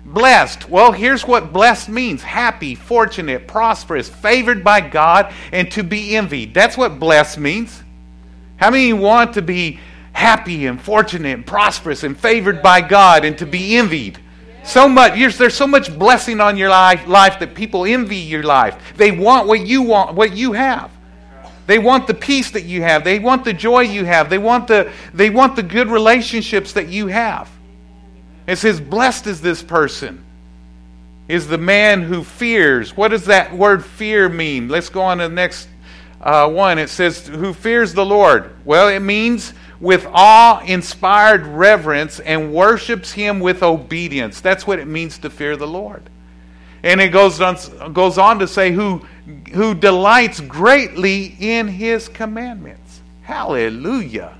Blessed. 0.06 0.68
Well, 0.68 0.92
here's 0.92 1.26
what 1.26 1.54
blessed 1.54 1.90
means 1.90 2.24
happy, 2.24 2.76
fortunate, 2.76 3.48
prosperous, 3.48 4.10
favored 4.10 4.64
by 4.64 4.82
God, 4.82 5.32
and 5.52 5.72
to 5.72 5.84
be 5.84 6.16
envied. 6.16 6.54
That's 6.54 6.78
what 6.78 7.00
blessed 7.00 7.38
means. 7.38 7.84
How 8.58 8.72
many 8.72 8.94
want 8.94 9.34
to 9.36 9.42
be 9.42 9.80
happy 10.14 10.66
and 10.66 10.82
fortunate 10.82 11.34
and 11.34 11.46
prosperous 11.46 12.04
and 12.04 12.18
favored 12.18 12.62
by 12.62 12.82
God 12.82 13.26
and 13.26 13.38
to 13.38 13.46
be 13.46 13.78
envied? 13.78 14.20
So 14.64 14.88
much, 14.88 15.14
there's 15.38 15.56
so 15.56 15.66
much 15.68 15.98
blessing 15.98 16.40
on 16.40 16.58
your 16.58 16.70
life, 16.70 17.08
life 17.08 17.40
that 17.40 17.56
people 17.56 17.86
envy 17.86 18.18
your 18.18 18.44
life. 18.44 18.94
They 18.96 19.12
want 19.12 19.48
what 19.48 19.66
you 19.66 19.82
want, 19.82 20.16
what 20.16 20.36
you 20.36 20.54
have. 20.54 20.92
They 21.68 21.80
want 21.80 22.06
the 22.06 22.14
peace 22.14 22.52
that 22.52 22.64
you 22.64 22.82
have. 22.82 23.04
They 23.04 23.20
want 23.20 23.46
the 23.46 23.54
joy 23.54 23.82
you 23.82 24.06
have. 24.06 24.30
They 24.30 24.38
want 24.38 24.68
the, 24.68 24.92
they 25.14 25.30
want 25.30 25.56
the 25.56 25.64
good 25.64 25.88
relationships 25.88 26.74
that 26.74 26.90
you 26.90 27.08
have. 27.08 27.50
It 28.48 28.58
says, 28.58 28.82
Blessed 28.82 29.28
is 29.28 29.42
this 29.42 29.62
person, 29.64 30.24
is 31.28 31.48
the 31.48 31.58
man 31.58 32.02
who 32.02 32.24
fears. 32.24 32.96
What 32.96 33.10
does 33.10 33.26
that 33.26 33.54
word 33.54 33.86
fear 33.86 34.30
mean? 34.30 34.68
Let's 34.68 34.90
go 34.90 35.02
on 35.02 35.20
to 35.20 35.28
the 35.28 35.34
next 35.34 35.68
uh, 36.20 36.50
one. 36.50 36.80
It 36.80 36.90
says, 36.90 37.28
Who 37.28 37.54
fears 37.54 37.94
the 37.94 38.06
Lord? 38.06 38.54
Well, 38.66 38.88
it 38.88 39.00
means 39.00 39.54
with 39.80 40.06
awe 40.12 40.62
inspired 40.66 41.46
reverence 41.48 42.20
and 42.20 42.54
worships 42.54 43.12
him 43.12 43.40
with 43.40 43.64
obedience. 43.64 44.40
That's 44.40 44.68
what 44.68 44.80
it 44.80 44.88
means 44.88 45.18
to 45.20 45.30
fear 45.30 45.58
the 45.58 45.68
Lord. 45.68 46.04
And 46.84 47.02
it 47.02 47.10
goes 47.10 47.42
on, 47.42 47.94
goes 47.94 48.18
on 48.18 48.40
to 48.40 48.48
say, 48.48 48.72
who, 48.72 49.06
who 49.54 49.74
delights 49.74 50.40
greatly 50.40 51.36
in 51.40 51.68
his 51.68 52.08
commandments. 52.08 53.02
Hallelujah. 53.22 54.38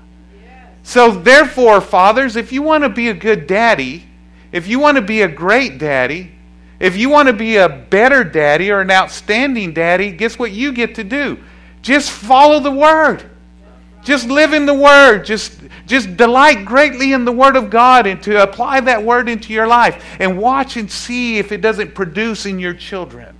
So, 0.82 1.10
therefore, 1.10 1.80
fathers, 1.80 2.36
if 2.36 2.52
you 2.52 2.62
want 2.62 2.84
to 2.84 2.88
be 2.88 3.08
a 3.08 3.14
good 3.14 3.46
daddy, 3.46 4.04
if 4.50 4.66
you 4.66 4.78
want 4.78 4.96
to 4.96 5.02
be 5.02 5.22
a 5.22 5.28
great 5.28 5.78
daddy, 5.78 6.32
if 6.80 6.96
you 6.96 7.08
want 7.08 7.28
to 7.28 7.32
be 7.32 7.56
a 7.56 7.68
better 7.68 8.24
daddy 8.24 8.70
or 8.70 8.80
an 8.80 8.90
outstanding 8.90 9.72
daddy, 9.72 10.10
guess 10.10 10.38
what 10.38 10.50
you 10.50 10.72
get 10.72 10.96
to 10.96 11.04
do? 11.04 11.38
Just 11.80 12.10
follow 12.10 12.58
the 12.58 12.72
Word. 12.72 13.30
Just 14.02 14.28
live 14.28 14.52
in 14.52 14.66
the 14.66 14.74
Word. 14.74 15.24
Just, 15.24 15.60
just 15.86 16.16
delight 16.16 16.64
greatly 16.64 17.12
in 17.12 17.24
the 17.24 17.32
Word 17.32 17.54
of 17.54 17.70
God 17.70 18.06
and 18.08 18.20
to 18.24 18.42
apply 18.42 18.80
that 18.80 19.02
Word 19.02 19.28
into 19.28 19.52
your 19.52 19.68
life. 19.68 20.04
And 20.18 20.38
watch 20.38 20.76
and 20.76 20.90
see 20.90 21.38
if 21.38 21.52
it 21.52 21.60
doesn't 21.60 21.94
produce 21.94 22.46
in 22.46 22.58
your 22.58 22.74
children. 22.74 23.38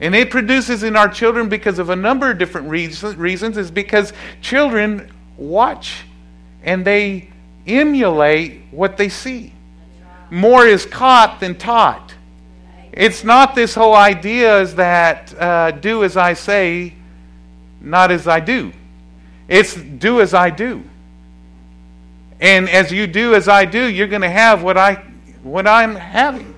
And 0.00 0.14
it 0.14 0.30
produces 0.30 0.82
in 0.82 0.96
our 0.96 1.08
children 1.08 1.48
because 1.48 1.78
of 1.78 1.90
a 1.90 1.96
number 1.96 2.30
of 2.30 2.38
different 2.38 2.68
reasons. 2.68 3.56
Is 3.56 3.70
because 3.70 4.12
children 4.40 5.12
watch 5.40 6.04
and 6.62 6.84
they 6.84 7.30
emulate 7.66 8.62
what 8.70 8.96
they 8.96 9.08
see. 9.08 9.52
More 10.30 10.66
is 10.66 10.86
caught 10.86 11.40
than 11.40 11.56
taught. 11.56 12.14
It's 12.92 13.24
not 13.24 13.54
this 13.54 13.74
whole 13.74 13.94
idea 13.94 14.60
is 14.60 14.74
that 14.76 15.34
uh, 15.40 15.70
do 15.72 16.04
as 16.04 16.16
I 16.16 16.34
say, 16.34 16.94
not 17.80 18.10
as 18.10 18.28
I 18.28 18.40
do. 18.40 18.72
It's 19.48 19.74
do 19.74 20.20
as 20.20 20.34
I 20.34 20.50
do. 20.50 20.84
And 22.40 22.68
as 22.68 22.92
you 22.92 23.06
do 23.06 23.34
as 23.34 23.48
I 23.48 23.64
do, 23.64 23.86
you're 23.86 24.06
going 24.06 24.22
to 24.22 24.30
have 24.30 24.62
what 24.62 24.76
I 24.76 25.04
what 25.42 25.66
I'm 25.66 25.94
having. 25.94 26.54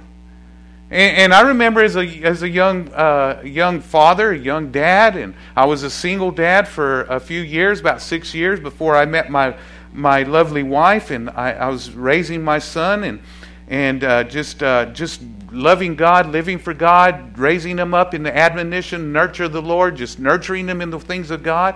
And, 0.93 1.17
and 1.17 1.35
I 1.35 1.41
remember 1.41 1.83
as 1.83 1.97
a 1.97 2.07
as 2.23 2.43
a 2.43 2.49
young 2.49 2.93
uh, 2.93 3.41
young 3.43 3.81
father, 3.81 4.33
a 4.33 4.39
young 4.39 4.71
dad, 4.71 5.17
and 5.17 5.35
I 5.57 5.65
was 5.65 5.85
a 5.85 5.91
single 5.91 6.31
dad 6.31 6.69
for 6.69 7.05
a 7.05 7.19
few 7.19 7.41
years, 7.41 7.81
about 7.81 8.03
six 8.03 8.35
years 8.35 8.61
before 8.61 8.95
I 8.95 9.07
met 9.07 9.31
my 9.31 9.57
my 9.95 10.25
lovely 10.25 10.63
wife, 10.63 11.11
and 11.11 11.31
I, 11.31 11.53
I 11.53 11.69
was 11.69 11.93
raising 11.93 12.45
my 12.45 12.59
son 12.59 13.05
and 13.05 13.21
and 13.69 14.05
uh, 14.05 14.25
just 14.25 14.63
uh, 14.63 14.85
just 14.93 15.23
loving 15.51 15.97
God, 15.97 16.31
living 16.31 16.59
for 16.59 16.75
God, 16.75 17.39
raising 17.39 17.79
him 17.79 17.95
up 17.95 18.13
in 18.13 18.23
the 18.23 18.37
admonition, 18.37 19.15
nurture 19.15 19.49
the 19.49 19.63
Lord, 19.63 19.97
just 19.97 20.19
nurturing 20.19 20.69
him 20.69 20.83
in 20.83 20.91
the 20.91 21.01
things 21.01 21.31
of 21.31 21.43
God. 21.43 21.75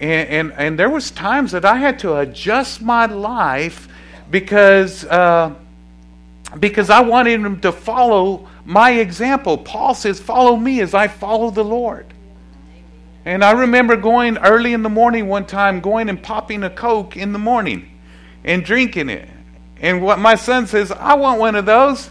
And, 0.00 0.28
and, 0.28 0.52
and 0.52 0.78
there 0.78 0.90
was 0.90 1.12
times 1.12 1.52
that 1.52 1.64
I 1.64 1.76
had 1.76 2.00
to 2.00 2.16
adjust 2.16 2.82
my 2.82 3.06
life 3.06 3.88
because, 4.30 5.04
uh, 5.04 5.54
because 6.58 6.90
I 6.90 7.00
wanted 7.00 7.40
him 7.40 7.60
to 7.60 7.72
follow 7.72 8.48
my 8.64 8.92
example. 8.92 9.58
Paul 9.58 9.94
says, 9.94 10.20
follow 10.20 10.56
me 10.56 10.80
as 10.80 10.94
I 10.94 11.08
follow 11.08 11.50
the 11.50 11.64
Lord. 11.64 12.06
And 13.24 13.44
I 13.44 13.50
remember 13.52 13.96
going 13.96 14.38
early 14.38 14.72
in 14.72 14.82
the 14.82 14.88
morning 14.88 15.28
one 15.28 15.46
time, 15.46 15.80
going 15.80 16.08
and 16.08 16.22
popping 16.22 16.62
a 16.62 16.70
Coke 16.70 17.16
in 17.16 17.32
the 17.32 17.38
morning 17.38 17.98
and 18.44 18.64
drinking 18.64 19.10
it. 19.10 19.28
And 19.80 20.02
what 20.02 20.18
my 20.18 20.34
son 20.34 20.66
says, 20.66 20.90
I 20.90 21.14
want 21.14 21.38
one 21.38 21.54
of 21.54 21.66
those. 21.66 22.10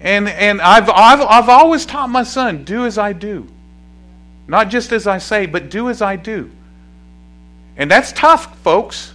And, 0.00 0.28
and 0.28 0.60
I've, 0.60 0.90
I've, 0.90 1.20
I've 1.20 1.48
always 1.48 1.86
taught 1.86 2.10
my 2.10 2.22
son, 2.22 2.64
do 2.64 2.84
as 2.84 2.98
I 2.98 3.12
do. 3.12 3.48
Not 4.48 4.68
just 4.68 4.92
as 4.92 5.06
I 5.06 5.18
say, 5.18 5.46
but 5.46 5.70
do 5.70 5.88
as 5.88 6.02
I 6.02 6.16
do. 6.16 6.50
And 7.76 7.90
that's 7.90 8.12
tough, 8.12 8.58
folks. 8.60 9.14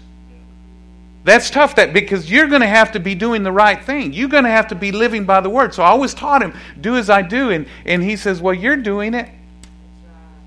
That's 1.23 1.49
tough 1.49 1.75
that 1.75 1.93
because 1.93 2.31
you're 2.31 2.47
going 2.47 2.61
to 2.61 2.67
have 2.67 2.93
to 2.93 2.99
be 2.99 3.13
doing 3.13 3.43
the 3.43 3.51
right 3.51 3.83
thing. 3.83 4.11
You're 4.13 4.29
going 4.29 4.43
to 4.43 4.49
have 4.49 4.67
to 4.69 4.75
be 4.75 4.91
living 4.91 5.25
by 5.25 5.39
the 5.39 5.49
word. 5.49 5.73
So 5.73 5.83
I 5.83 5.87
always 5.87 6.13
taught 6.13 6.41
him, 6.41 6.53
do 6.79 6.95
as 6.97 7.09
I 7.09 7.21
do. 7.21 7.51
And, 7.51 7.67
and 7.85 8.01
he 8.01 8.15
says, 8.15 8.41
Well, 8.41 8.53
you're 8.53 8.77
doing 8.77 9.13
it. 9.13 9.29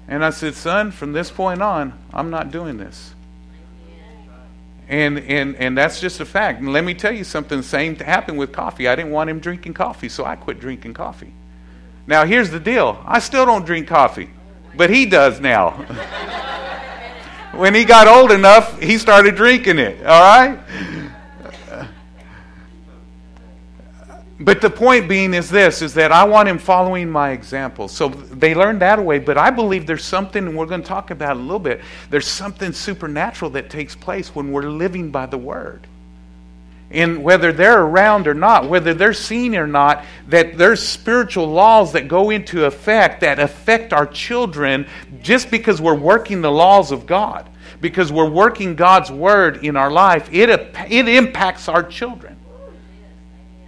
And 0.09 0.25
I 0.25 0.31
said, 0.31 0.54
Son, 0.54 0.90
from 0.90 1.12
this 1.12 1.31
point 1.31 1.62
on, 1.62 1.93
I'm 2.12 2.31
not 2.31 2.50
doing 2.50 2.76
this. 2.76 3.14
And, 4.88 5.19
and, 5.19 5.57
and 5.57 5.78
that's 5.78 6.00
just 6.00 6.21
a 6.21 6.26
fact. 6.26 6.61
And 6.61 6.73
let 6.73 6.85
me 6.85 6.93
tell 6.93 7.12
you 7.12 7.25
something, 7.25 7.59
the 7.59 7.64
same 7.64 7.97
happened 7.97 8.37
with 8.37 8.52
coffee. 8.52 8.88
I 8.88 8.97
didn't 8.97 9.12
want 9.12 9.31
him 9.31 9.40
drinking 9.40 9.75
coffee, 9.75 10.09
so 10.09 10.25
I 10.25 10.37
quit 10.37 10.61
drinking 10.61 10.95
coffee. 10.95 11.33
Now, 12.07 12.26
here's 12.26 12.50
the 12.50 12.61
deal 12.61 13.02
I 13.07 13.21
still 13.21 13.47
don't 13.47 13.64
drink 13.64 13.87
coffee 13.88 14.28
but 14.76 14.90
he 14.90 15.07
does 15.07 15.40
now. 15.40 15.71
when 17.57 17.75
he 17.75 17.85
got 17.85 18.07
old 18.07 18.33
enough, 18.33 18.81
he 18.81 18.99
started 18.99 19.35
drinking 19.35 19.79
it, 19.79 20.05
all 20.05 20.21
right? 20.21 20.59
But 24.41 24.61
the 24.61 24.69
point 24.69 25.09
being 25.09 25.33
is 25.33 25.49
this 25.49 25.81
is 25.81 25.95
that 25.95 26.13
I 26.13 26.25
want 26.25 26.49
him 26.49 26.59
following 26.59 27.09
my 27.09 27.31
example. 27.31 27.89
So 27.89 28.09
they 28.09 28.55
learned 28.55 28.83
that 28.83 29.03
way, 29.03 29.19
but 29.19 29.39
I 29.39 29.51
believe 29.51 29.87
there's 29.87 30.05
something, 30.05 30.47
and 30.47 30.57
we're 30.57 30.67
going 30.67 30.83
to 30.83 30.87
talk 30.87 31.11
about 31.11 31.37
a 31.37 31.41
little 31.41 31.59
bit, 31.59 31.81
there's 32.11 32.27
something 32.27 32.73
supernatural 32.73 33.53
that 33.53 33.71
takes 33.71 33.95
place 33.95 34.35
when 34.35 34.53
we're 34.53 34.69
living 34.69 35.11
by 35.11 35.27
the 35.27 35.39
word 35.39 35.87
in 36.91 37.23
whether 37.23 37.53
they're 37.53 37.83
around 37.83 38.26
or 38.26 38.35
not, 38.35 38.69
whether 38.69 38.95
they're 38.95 39.12
seen 39.12 39.57
or 39.57 39.67
not, 39.67 40.05
that 40.29 40.57
there's 40.57 40.87
spiritual 40.87 41.47
laws 41.47 41.93
that 41.93 42.09
go 42.09 42.31
into 42.31 42.64
effect 42.64 43.21
that 43.21 43.38
affect 43.38 43.93
our 43.93 44.07
children 44.07 44.87
just 45.21 45.50
because 45.50 45.81
we're 45.81 45.95
working 45.95 46.41
the 46.41 46.50
laws 46.50 46.93
of 46.93 47.07
God, 47.07 47.49
because 47.81 48.12
we're 48.12 48.31
working 48.31 48.76
God's 48.76 49.11
word 49.11 49.64
in 49.64 49.76
our 49.76 49.91
life, 49.91 50.29
it, 50.33 50.49
it 50.49 51.09
impacts 51.09 51.69
our 51.69 51.83
children. 51.83 52.37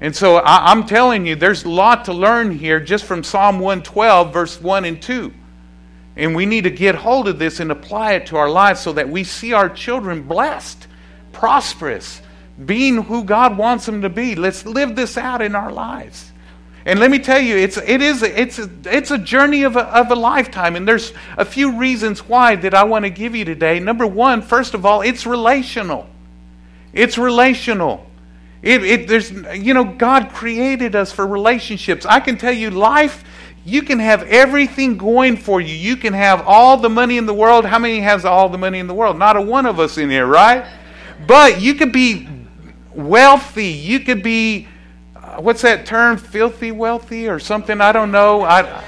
And 0.00 0.14
so 0.14 0.36
I, 0.36 0.70
I'm 0.70 0.84
telling 0.86 1.26
you, 1.26 1.36
there's 1.36 1.64
a 1.64 1.70
lot 1.70 2.04
to 2.04 2.12
learn 2.12 2.50
here 2.50 2.80
just 2.80 3.04
from 3.04 3.24
Psalm 3.24 3.58
112, 3.60 4.32
verse 4.32 4.60
1 4.60 4.84
and 4.84 5.00
2. 5.00 5.32
And 6.16 6.34
we 6.34 6.46
need 6.46 6.64
to 6.64 6.70
get 6.70 6.94
hold 6.94 7.28
of 7.28 7.38
this 7.38 7.60
and 7.60 7.70
apply 7.70 8.12
it 8.12 8.26
to 8.26 8.36
our 8.36 8.48
lives 8.48 8.80
so 8.80 8.92
that 8.94 9.08
we 9.08 9.24
see 9.24 9.52
our 9.52 9.68
children 9.68 10.22
blessed, 10.22 10.86
prosperous, 11.32 12.22
being 12.64 13.02
who 13.02 13.24
God 13.24 13.58
wants 13.58 13.86
them 13.86 14.02
to 14.02 14.08
be. 14.08 14.34
Let's 14.34 14.64
live 14.64 14.96
this 14.96 15.16
out 15.18 15.42
in 15.42 15.54
our 15.54 15.72
lives. 15.72 16.32
And 16.86 17.00
let 17.00 17.10
me 17.10 17.18
tell 17.18 17.40
you, 17.40 17.56
it's, 17.56 17.76
it 17.78 18.00
is, 18.00 18.22
it's, 18.22 18.60
a, 18.60 18.70
it's 18.84 19.10
a 19.10 19.18
journey 19.18 19.64
of 19.64 19.74
a, 19.74 19.84
of 19.86 20.10
a 20.12 20.14
lifetime. 20.14 20.76
And 20.76 20.86
there's 20.86 21.12
a 21.36 21.44
few 21.44 21.76
reasons 21.76 22.20
why 22.20 22.54
that 22.56 22.74
I 22.74 22.84
want 22.84 23.04
to 23.04 23.10
give 23.10 23.34
you 23.34 23.44
today. 23.44 23.80
Number 23.80 24.06
one, 24.06 24.40
first 24.40 24.72
of 24.72 24.86
all, 24.86 25.02
it's 25.02 25.26
relational. 25.26 26.06
It's 26.92 27.18
relational. 27.18 28.06
It, 28.62 28.84
it, 28.84 29.08
there's, 29.08 29.32
you 29.32 29.74
know, 29.74 29.84
God 29.84 30.30
created 30.30 30.94
us 30.94 31.10
for 31.10 31.26
relationships. 31.26 32.06
I 32.06 32.20
can 32.20 32.38
tell 32.38 32.52
you, 32.52 32.70
life, 32.70 33.24
you 33.64 33.82
can 33.82 33.98
have 33.98 34.22
everything 34.22 34.96
going 34.96 35.36
for 35.36 35.60
you. 35.60 35.74
You 35.74 35.96
can 35.96 36.12
have 36.12 36.46
all 36.46 36.76
the 36.76 36.88
money 36.88 37.18
in 37.18 37.26
the 37.26 37.34
world. 37.34 37.64
How 37.64 37.80
many 37.80 37.98
has 37.98 38.24
all 38.24 38.48
the 38.48 38.58
money 38.58 38.78
in 38.78 38.86
the 38.86 38.94
world? 38.94 39.18
Not 39.18 39.36
a 39.36 39.40
one 39.40 39.66
of 39.66 39.80
us 39.80 39.98
in 39.98 40.08
here, 40.08 40.26
right? 40.26 40.64
But 41.26 41.60
you 41.60 41.74
could 41.74 41.90
be 41.90 42.28
wealthy. 42.96 43.66
You 43.66 44.00
could 44.00 44.22
be, 44.22 44.66
uh, 45.14 45.40
what's 45.40 45.62
that 45.62 45.86
term, 45.86 46.16
filthy 46.16 46.72
wealthy 46.72 47.28
or 47.28 47.38
something? 47.38 47.80
I 47.80 47.92
don't 47.92 48.10
know. 48.10 48.42
I, 48.42 48.82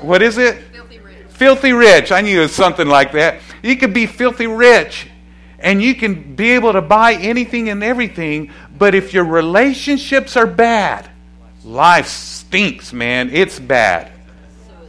what 0.00 0.22
is 0.22 0.38
it? 0.38 0.58
Filthy 0.72 0.98
rich. 0.98 1.26
filthy 1.28 1.72
rich. 1.72 2.12
I 2.12 2.20
knew 2.20 2.38
it 2.38 2.42
was 2.42 2.54
something 2.54 2.86
like 2.86 3.12
that. 3.12 3.40
You 3.62 3.76
could 3.76 3.94
be 3.94 4.06
filthy 4.06 4.46
rich 4.46 5.08
and 5.58 5.82
you 5.82 5.94
can 5.94 6.36
be 6.36 6.50
able 6.52 6.72
to 6.72 6.82
buy 6.82 7.14
anything 7.14 7.68
and 7.68 7.82
everything, 7.82 8.52
but 8.76 8.94
if 8.94 9.12
your 9.12 9.24
relationships 9.24 10.36
are 10.36 10.46
bad, 10.46 11.10
life 11.64 12.06
stinks, 12.06 12.92
man. 12.92 13.30
It's 13.32 13.58
bad. 13.58 14.12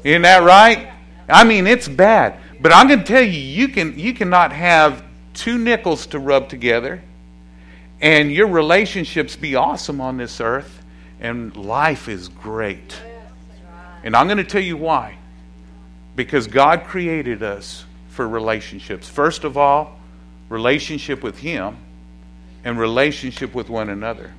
Isn't 0.03 0.21
that 0.21 0.43
right? 0.43 0.91
I 1.27 1.43
mean, 1.43 1.65
it's 1.67 1.87
bad. 1.87 2.39
But 2.61 2.71
I'm 2.73 2.87
going 2.87 2.99
to 2.99 3.05
tell 3.05 3.23
you, 3.23 3.39
you 3.39 3.69
can 3.69 3.97
you 3.97 4.13
cannot 4.13 4.51
have 4.51 5.03
two 5.33 5.57
nickels 5.57 6.05
to 6.07 6.19
rub 6.19 6.49
together 6.49 7.01
and 8.01 8.32
your 8.32 8.48
relationships 8.48 9.36
be 9.36 9.56
awesome 9.56 10.00
on 10.00 10.18
this 10.18 10.39
earth, 10.39 10.84
and 11.20 11.56
life 11.56 12.08
is 12.08 12.29
great. 12.29 12.96
And 14.03 14.15
I'm 14.15 14.27
going 14.27 14.38
to 14.38 14.44
tell 14.44 14.63
you 14.63 14.77
why. 14.77 15.18
Because 16.15 16.48
God 16.48 16.86
created 16.86 17.44
us 17.44 17.86
for 18.10 18.27
relationships. 18.27 19.10
First 19.10 19.44
of 19.44 19.58
all, 19.58 20.00
relationship 20.50 21.24
with 21.24 21.38
Him 21.38 21.77
and 22.63 22.79
relationship 22.79 23.53
with 23.53 23.70
one 23.70 23.89
another. 23.89 24.34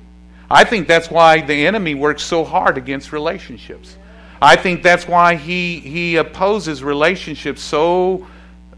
I 0.49 0.63
think 0.63 0.87
that's 0.87 1.09
why 1.09 1.41
the 1.41 1.65
enemy 1.65 1.95
works 1.95 2.23
so 2.23 2.43
hard 2.43 2.77
against 2.77 3.13
relationships. 3.13 3.95
I 4.41 4.55
think 4.55 4.83
that's 4.83 5.07
why 5.07 5.35
he, 5.35 5.79
he 5.79 6.15
opposes 6.17 6.83
relationships 6.83 7.61
so 7.61 8.27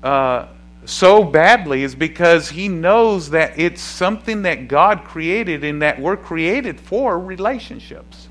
uh, 0.03 0.47
so 0.85 1.23
badly 1.23 1.83
is 1.83 1.95
because 1.95 2.49
he 2.49 2.67
knows 2.67 3.29
that 3.29 3.57
it's 3.57 3.81
something 3.81 4.41
that 4.43 4.67
God 4.67 5.03
created 5.03 5.63
and 5.63 5.81
that 5.81 5.99
we're 5.99 6.17
created 6.17 6.79
for 6.79 7.19
relationships. 7.19 8.27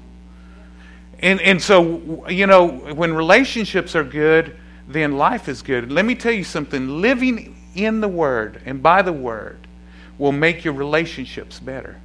And, 1.20 1.40
and 1.40 1.62
so, 1.62 2.26
you 2.28 2.46
know, 2.46 2.66
when 2.68 3.14
relationships 3.14 3.94
are 3.94 4.04
good, 4.04 4.56
then 4.88 5.16
life 5.16 5.48
is 5.48 5.62
good. 5.62 5.92
Let 5.92 6.04
me 6.04 6.14
tell 6.14 6.32
you 6.32 6.44
something 6.44 7.00
living 7.00 7.56
in 7.74 8.00
the 8.00 8.08
Word 8.08 8.60
and 8.66 8.82
by 8.82 9.02
the 9.02 9.12
Word 9.12 9.66
will 10.18 10.32
make 10.32 10.64
your 10.64 10.74
relationships 10.74 11.58
better. 11.58 11.96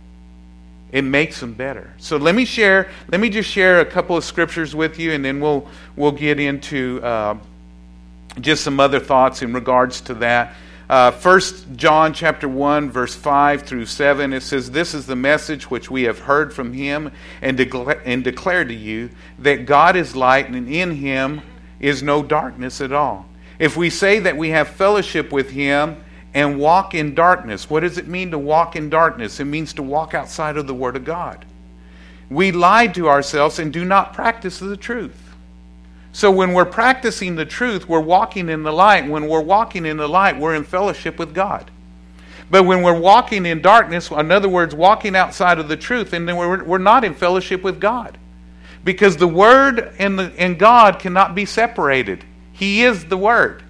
It 0.91 1.01
makes 1.01 1.39
them 1.39 1.53
better. 1.53 1.93
So 1.97 2.15
let 2.15 2.33
me 2.33 2.45
share. 2.45 2.89
Let 3.09 3.19
me 3.19 3.29
just 3.29 3.49
share 3.49 3.81
a 3.81 3.85
couple 3.85 4.15
of 4.15 4.23
scriptures 4.23 4.73
with 4.73 4.97
you, 4.97 5.11
and 5.11 5.25
then 5.25 5.41
we'll 5.41 5.67
we'll 5.97 6.13
get 6.13 6.39
into 6.39 7.01
uh, 7.03 7.37
just 8.39 8.63
some 8.63 8.79
other 8.79 8.99
thoughts 8.99 9.41
in 9.41 9.53
regards 9.53 10.01
to 10.01 10.13
that. 10.15 10.53
Uh, 10.89 11.11
First 11.11 11.65
John 11.75 12.13
chapter 12.13 12.47
one 12.47 12.89
verse 12.89 13.13
five 13.13 13.63
through 13.63 13.87
seven. 13.87 14.31
It 14.31 14.41
says, 14.41 14.71
"This 14.71 14.93
is 14.93 15.05
the 15.05 15.17
message 15.17 15.69
which 15.69 15.91
we 15.91 16.03
have 16.03 16.19
heard 16.19 16.53
from 16.53 16.71
him 16.71 17.11
and, 17.41 17.57
decla- 17.57 17.99
and 18.05 18.23
declare 18.23 18.63
to 18.63 18.73
you 18.73 19.09
that 19.39 19.65
God 19.65 19.97
is 19.97 20.15
light, 20.15 20.47
and 20.49 20.67
in 20.69 20.91
Him 20.91 21.41
is 21.79 22.01
no 22.01 22.23
darkness 22.23 22.79
at 22.79 22.93
all. 22.93 23.25
If 23.59 23.75
we 23.75 23.89
say 23.89 24.19
that 24.19 24.37
we 24.37 24.49
have 24.49 24.69
fellowship 24.69 25.31
with 25.31 25.49
Him." 25.51 25.97
and 26.33 26.59
walk 26.59 26.93
in 26.93 27.15
darkness. 27.15 27.67
What 27.67 27.79
does 27.79 27.97
it 27.97 28.07
mean 28.07 28.29
to 28.29 28.37
walk 28.37 28.75
in 28.75 28.91
darkness? 28.91 29.39
It 29.39 29.45
means 29.45 29.73
to 29.73 29.81
walk 29.81 30.13
outside 30.13 30.55
of 30.55 30.67
the 30.67 30.73
Word 30.73 30.95
of 30.95 31.03
God. 31.03 31.45
We 32.29 32.51
lie 32.51 32.87
to 32.87 33.09
ourselves 33.09 33.57
and 33.57 33.73
do 33.73 33.83
not 33.83 34.13
practice 34.13 34.59
the 34.59 34.77
truth. 34.77 35.26
So 36.11 36.31
when 36.31 36.53
we're 36.53 36.65
practicing 36.65 37.35
the 37.35 37.45
truth, 37.45 37.87
we're 37.87 37.99
walking 37.99 38.49
in 38.49 38.63
the 38.63 38.73
light. 38.73 39.07
When 39.07 39.27
we're 39.27 39.41
walking 39.41 39.85
in 39.85 39.97
the 39.97 40.07
light, 40.07 40.37
we're 40.37 40.55
in 40.55 40.63
fellowship 40.63 41.19
with 41.19 41.33
God. 41.33 41.69
But 42.49 42.63
when 42.63 42.81
we're 42.81 42.99
walking 42.99 43.45
in 43.45 43.61
darkness, 43.61 44.09
in 44.09 44.31
other 44.31 44.49
words, 44.49 44.73
walking 44.73 45.15
outside 45.15 45.59
of 45.59 45.67
the 45.67 45.77
truth, 45.77 46.13
and 46.13 46.27
then 46.27 46.37
we're, 46.37 46.63
we're 46.63 46.77
not 46.77 47.03
in 47.03 47.13
fellowship 47.13 47.61
with 47.61 47.79
God. 47.79 48.17
Because 48.83 49.17
the 49.17 49.27
Word 49.27 49.93
and, 49.99 50.17
the, 50.17 50.31
and 50.37 50.57
God 50.57 50.99
cannot 50.99 51.35
be 51.35 51.45
separated. 51.45 52.23
He 52.53 52.83
is 52.83 53.05
the 53.05 53.17
Word. 53.17 53.63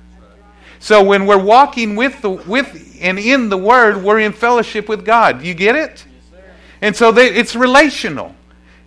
So 0.79 1.03
when 1.03 1.25
we're 1.25 1.43
walking 1.43 1.95
with 1.95 2.21
the 2.21 2.29
with 2.29 2.99
and 3.01 3.17
in 3.17 3.49
the 3.49 3.57
Word, 3.57 4.03
we're 4.03 4.19
in 4.19 4.31
fellowship 4.31 4.87
with 4.87 5.03
God. 5.03 5.41
You 5.41 5.55
get 5.55 5.75
it? 5.75 6.05
and 6.81 6.95
so 6.95 7.11
they, 7.11 7.33
it's 7.33 7.55
relational. 7.55 8.35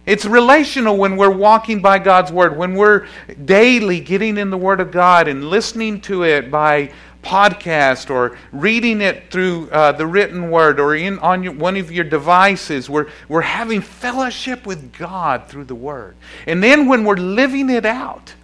It's 0.06 0.24
relational 0.24 0.96
when 0.96 1.16
we're 1.16 1.30
walking 1.30 1.80
by 1.80 1.98
God's 1.98 2.32
Word, 2.32 2.56
when 2.56 2.74
we're 2.74 3.06
daily 3.44 4.00
getting 4.00 4.38
in 4.38 4.50
the 4.50 4.56
Word 4.56 4.80
of 4.80 4.90
God 4.90 5.28
and 5.28 5.50
listening 5.50 6.00
to 6.02 6.24
it 6.24 6.50
by 6.50 6.92
podcast 7.22 8.10
or 8.10 8.38
reading 8.50 9.02
it 9.02 9.30
through 9.30 9.68
uh, 9.70 9.92
the 9.92 10.06
written 10.06 10.50
Word 10.50 10.80
or 10.80 10.94
in 10.94 11.18
on 11.18 11.42
your, 11.42 11.52
one 11.52 11.76
of 11.76 11.92
your 11.92 12.04
devices. 12.04 12.88
We're, 12.88 13.08
we're 13.28 13.42
having 13.42 13.82
fellowship 13.82 14.66
with 14.66 14.92
God 14.96 15.46
through 15.48 15.64
the 15.64 15.74
Word. 15.74 16.16
And 16.46 16.62
then 16.62 16.86
when 16.86 17.04
we're 17.04 17.16
living 17.16 17.68
it 17.68 17.84
out, 17.84 18.34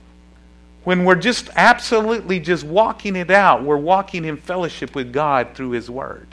when 0.85 1.05
we're 1.05 1.17
just 1.17 1.51
absolutely 1.57 2.39
just 2.39 2.65
walking 2.65 3.17
it 3.17 3.31
out, 3.31 3.65
we're 3.65 3.77
walking 3.77 4.25
in 4.25 4.37
fellowship 4.37 4.95
with 4.95 5.13
God 5.13 5.55
through 5.55 5.71
His 5.71 5.91
Word. 5.91 6.29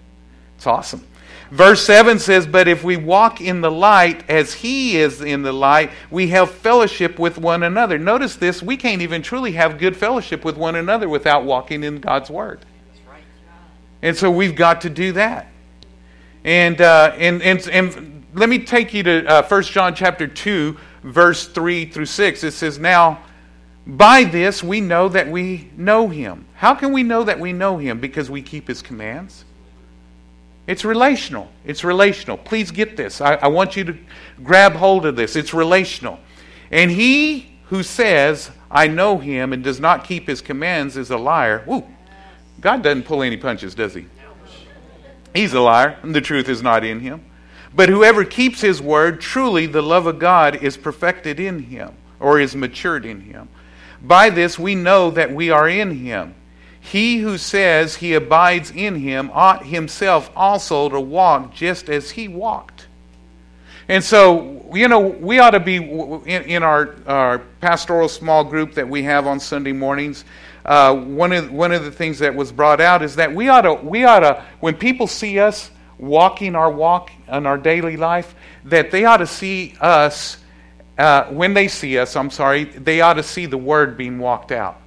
It's 0.57 0.67
awesome. 0.67 1.05
Verse 1.51 1.85
7 1.85 2.19
says, 2.19 2.47
But 2.47 2.67
if 2.67 2.83
we 2.83 2.97
walk 2.97 3.41
in 3.41 3.61
the 3.61 3.71
light 3.71 4.27
as 4.29 4.53
He 4.53 4.97
is 4.97 5.21
in 5.21 5.43
the 5.43 5.51
light, 5.51 5.91
we 6.09 6.29
have 6.29 6.51
fellowship 6.51 7.19
with 7.19 7.37
one 7.37 7.63
another. 7.63 7.97
Notice 7.97 8.35
this, 8.35 8.63
we 8.63 8.77
can't 8.77 9.01
even 9.01 9.21
truly 9.21 9.51
have 9.53 9.77
good 9.77 9.95
fellowship 9.95 10.43
with 10.43 10.57
one 10.57 10.75
another 10.75 11.07
without 11.07 11.43
walking 11.45 11.83
in 11.83 11.99
God's 11.99 12.29
Word. 12.29 12.65
And 14.01 14.17
so 14.17 14.29
we've 14.29 14.55
got 14.55 14.81
to 14.81 14.89
do 14.89 15.13
that. 15.13 15.47
And, 16.43 16.81
uh, 16.81 17.13
and, 17.17 17.41
and, 17.41 17.67
and 17.69 18.25
let 18.33 18.49
me 18.49 18.59
take 18.59 18.93
you 18.93 19.03
to 19.03 19.25
uh, 19.25 19.47
1 19.47 19.63
John 19.63 19.95
chapter 19.95 20.27
2, 20.27 20.77
verse 21.03 21.47
3 21.47 21.85
through 21.85 22.05
6. 22.07 22.43
It 22.43 22.51
says, 22.51 22.79
Now, 22.79 23.23
by 23.85 24.23
this 24.23 24.63
we 24.63 24.81
know 24.81 25.07
that 25.09 25.29
we 25.29 25.69
know 25.77 26.07
him. 26.09 26.45
How 26.55 26.73
can 26.73 26.91
we 26.91 27.03
know 27.03 27.23
that 27.23 27.39
we 27.39 27.53
know 27.53 27.77
him? 27.77 27.99
Because 27.99 28.29
we 28.29 28.41
keep 28.41 28.67
his 28.67 28.81
commands. 28.81 29.45
It's 30.65 30.85
relational. 30.85 31.49
It's 31.65 31.83
relational. 31.83 32.37
Please 32.37 32.71
get 32.71 32.95
this. 32.95 33.19
I, 33.19 33.35
I, 33.35 33.47
want 33.47 33.75
you 33.75 33.83
to 33.83 33.97
grab 34.43 34.73
hold 34.73 35.05
of 35.05 35.15
this. 35.15 35.35
It's 35.35 35.53
relational. 35.53 36.19
And 36.71 36.89
he 36.89 37.53
who 37.65 37.83
says, 37.83 38.49
I 38.71 38.87
know 38.87 39.17
him, 39.17 39.51
and 39.51 39.63
does 39.63 39.79
not 39.79 40.05
keep 40.05 40.27
his 40.27 40.41
commands 40.41 40.95
is 40.95 41.11
a 41.11 41.17
liar. 41.17 41.63
Woo. 41.67 41.85
God 42.61 42.81
doesn't 42.81 43.03
pull 43.03 43.23
any 43.23 43.35
punches, 43.35 43.75
does 43.75 43.93
he? 43.93 44.05
He's 45.33 45.53
a 45.53 45.59
liar, 45.59 45.97
and 46.01 46.15
the 46.15 46.21
truth 46.21 46.47
is 46.47 46.61
not 46.61 46.83
in 46.83 46.99
him. 46.99 47.25
But 47.75 47.89
whoever 47.89 48.23
keeps 48.23 48.61
his 48.61 48.81
word, 48.81 49.19
truly 49.19 49.65
the 49.65 49.81
love 49.81 50.05
of 50.05 50.19
God 50.19 50.63
is 50.63 50.77
perfected 50.77 51.39
in 51.39 51.59
him, 51.59 51.93
or 52.19 52.39
is 52.39 52.55
matured 52.55 53.05
in 53.05 53.19
him. 53.21 53.49
By 54.01 54.29
this 54.29 54.59
we 54.59 54.75
know 54.75 55.09
that 55.11 55.33
we 55.33 55.49
are 55.49 55.67
in 55.67 55.91
him. 55.91 56.35
He 56.83 57.19
who 57.19 57.37
says 57.37 57.95
he 57.95 58.13
abides 58.13 58.69
in 58.69 58.95
him 58.95 59.31
ought 59.33 59.65
himself 59.65 60.29
also 60.35 60.89
to 60.89 60.99
walk 60.99 61.53
just 61.53 61.89
as 61.89 62.11
he 62.11 62.27
walked. 62.27 62.87
And 63.87 64.03
so, 64.03 64.69
you 64.73 64.89
know, 64.89 64.99
we 64.99 65.39
ought 65.39 65.51
to 65.51 65.61
be 65.61 65.77
in, 65.77 66.43
in 66.43 66.61
our, 66.61 66.95
our, 67.07 67.39
pastoral 67.61 68.09
small 68.09 68.43
group 68.43 68.73
that 68.73 68.87
we 68.87 69.03
have 69.03 69.27
on 69.27 69.39
Sunday 69.39 69.71
mornings. 69.71 70.25
Uh, 70.65 70.93
one, 70.93 71.31
of, 71.31 71.51
one 71.51 71.71
of 71.71 71.85
the 71.85 71.91
things 71.91 72.19
that 72.19 72.35
was 72.35 72.51
brought 72.51 72.81
out 72.81 73.01
is 73.01 73.15
that 73.15 73.33
we 73.33 73.47
ought 73.47 73.61
to, 73.61 73.73
we 73.75 74.03
ought 74.03 74.19
to, 74.19 74.43
when 74.59 74.75
people 74.75 75.07
see 75.07 75.39
us 75.39 75.71
walking 75.97 76.53
our 76.53 76.69
walk 76.69 77.11
in 77.29 77.45
our 77.45 77.57
daily 77.57 77.95
life, 77.95 78.35
that 78.65 78.91
they 78.91 79.05
ought 79.05 79.17
to 79.17 79.27
see 79.27 79.73
us 79.79 80.37
uh, 80.97 81.23
when 81.25 81.53
they 81.53 81.69
see 81.69 81.97
us, 81.97 82.15
I'm 82.17 82.29
sorry, 82.29 82.65
they 82.65 82.99
ought 82.99 83.13
to 83.13 83.23
see 83.23 83.45
the 83.45 83.57
word 83.57 83.97
being 83.97 84.19
walked 84.19 84.51
out. 84.51 84.82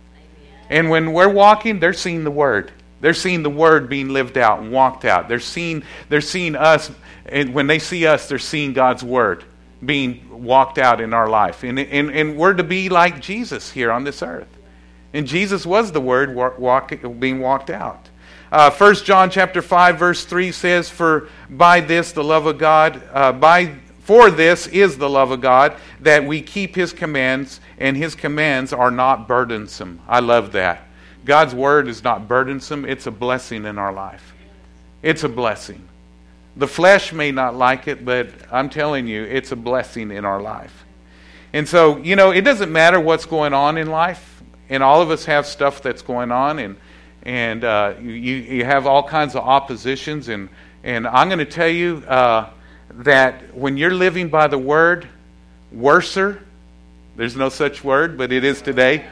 And 0.70 0.90
when 0.90 1.12
we're 1.12 1.28
walking, 1.28 1.80
they're 1.80 1.92
seeing 1.92 2.24
the 2.24 2.30
word. 2.30 2.72
They're 3.00 3.14
seeing 3.14 3.42
the 3.42 3.50
word 3.50 3.88
being 3.88 4.08
lived 4.08 4.38
out 4.38 4.60
and 4.60 4.72
walked 4.72 5.04
out. 5.04 5.28
They're 5.28 5.38
seeing, 5.38 5.84
they're 6.08 6.20
seeing 6.20 6.56
us, 6.56 6.90
and 7.26 7.54
when 7.54 7.66
they 7.66 7.78
see 7.78 8.06
us, 8.06 8.28
they're 8.28 8.38
seeing 8.38 8.72
God's 8.72 9.04
word 9.04 9.44
being 9.84 10.44
walked 10.44 10.78
out 10.78 11.00
in 11.00 11.12
our 11.12 11.28
life. 11.28 11.62
And, 11.62 11.78
and, 11.78 12.10
and 12.10 12.36
we're 12.36 12.54
to 12.54 12.64
be 12.64 12.88
like 12.88 13.20
Jesus 13.20 13.70
here 13.70 13.92
on 13.92 14.04
this 14.04 14.22
earth. 14.22 14.48
And 15.12 15.26
Jesus 15.26 15.66
was 15.66 15.92
the 15.92 16.00
word 16.00 16.34
walk, 16.34 16.58
walk, 16.58 16.92
being 17.18 17.40
walked 17.40 17.70
out. 17.70 18.08
Uh, 18.50 18.70
1 18.70 18.94
John 18.96 19.30
chapter 19.30 19.60
5, 19.60 19.98
verse 19.98 20.24
3 20.24 20.52
says, 20.52 20.88
For 20.88 21.28
by 21.50 21.80
this 21.80 22.12
the 22.12 22.24
love 22.24 22.46
of 22.46 22.58
God, 22.58 23.02
uh, 23.12 23.32
by 23.32 23.74
for 24.06 24.30
this 24.30 24.68
is 24.68 24.98
the 24.98 25.10
love 25.10 25.32
of 25.32 25.40
God, 25.40 25.74
that 26.02 26.24
we 26.24 26.40
keep 26.40 26.76
His 26.76 26.92
commands, 26.92 27.58
and 27.76 27.96
His 27.96 28.14
commands 28.14 28.72
are 28.72 28.92
not 28.92 29.26
burdensome. 29.26 29.98
I 30.06 30.20
love 30.20 30.52
that. 30.52 30.86
God's 31.24 31.56
word 31.56 31.88
is 31.88 32.04
not 32.04 32.28
burdensome, 32.28 32.84
it's 32.84 33.08
a 33.08 33.10
blessing 33.10 33.64
in 33.64 33.78
our 33.78 33.92
life. 33.92 34.32
It's 35.02 35.24
a 35.24 35.28
blessing. 35.28 35.88
The 36.54 36.68
flesh 36.68 37.12
may 37.12 37.32
not 37.32 37.56
like 37.56 37.88
it, 37.88 38.04
but 38.04 38.28
I'm 38.52 38.70
telling 38.70 39.08
you, 39.08 39.24
it's 39.24 39.50
a 39.50 39.56
blessing 39.56 40.12
in 40.12 40.24
our 40.24 40.40
life. 40.40 40.84
And 41.52 41.68
so, 41.68 41.96
you 41.96 42.14
know, 42.14 42.30
it 42.30 42.42
doesn't 42.42 42.70
matter 42.70 43.00
what's 43.00 43.26
going 43.26 43.54
on 43.54 43.76
in 43.76 43.88
life, 43.88 44.40
and 44.68 44.84
all 44.84 45.02
of 45.02 45.10
us 45.10 45.24
have 45.24 45.46
stuff 45.46 45.82
that's 45.82 46.02
going 46.02 46.30
on, 46.30 46.60
and 46.60 46.76
and 47.24 47.64
uh, 47.64 47.94
you 48.00 48.36
you 48.36 48.64
have 48.64 48.86
all 48.86 49.02
kinds 49.02 49.34
of 49.34 49.42
oppositions, 49.42 50.28
and 50.28 50.48
and 50.84 51.08
I'm 51.08 51.28
going 51.28 51.40
to 51.40 51.44
tell 51.44 51.66
you. 51.66 52.04
Uh, 52.06 52.50
that 52.90 53.54
when 53.54 53.76
you're 53.76 53.94
living 53.94 54.28
by 54.28 54.46
the 54.46 54.58
word, 54.58 55.08
worser, 55.72 56.42
there's 57.16 57.36
no 57.36 57.48
such 57.48 57.82
word, 57.82 58.16
but 58.16 58.32
it 58.32 58.44
is 58.44 58.62
today. 58.62 59.06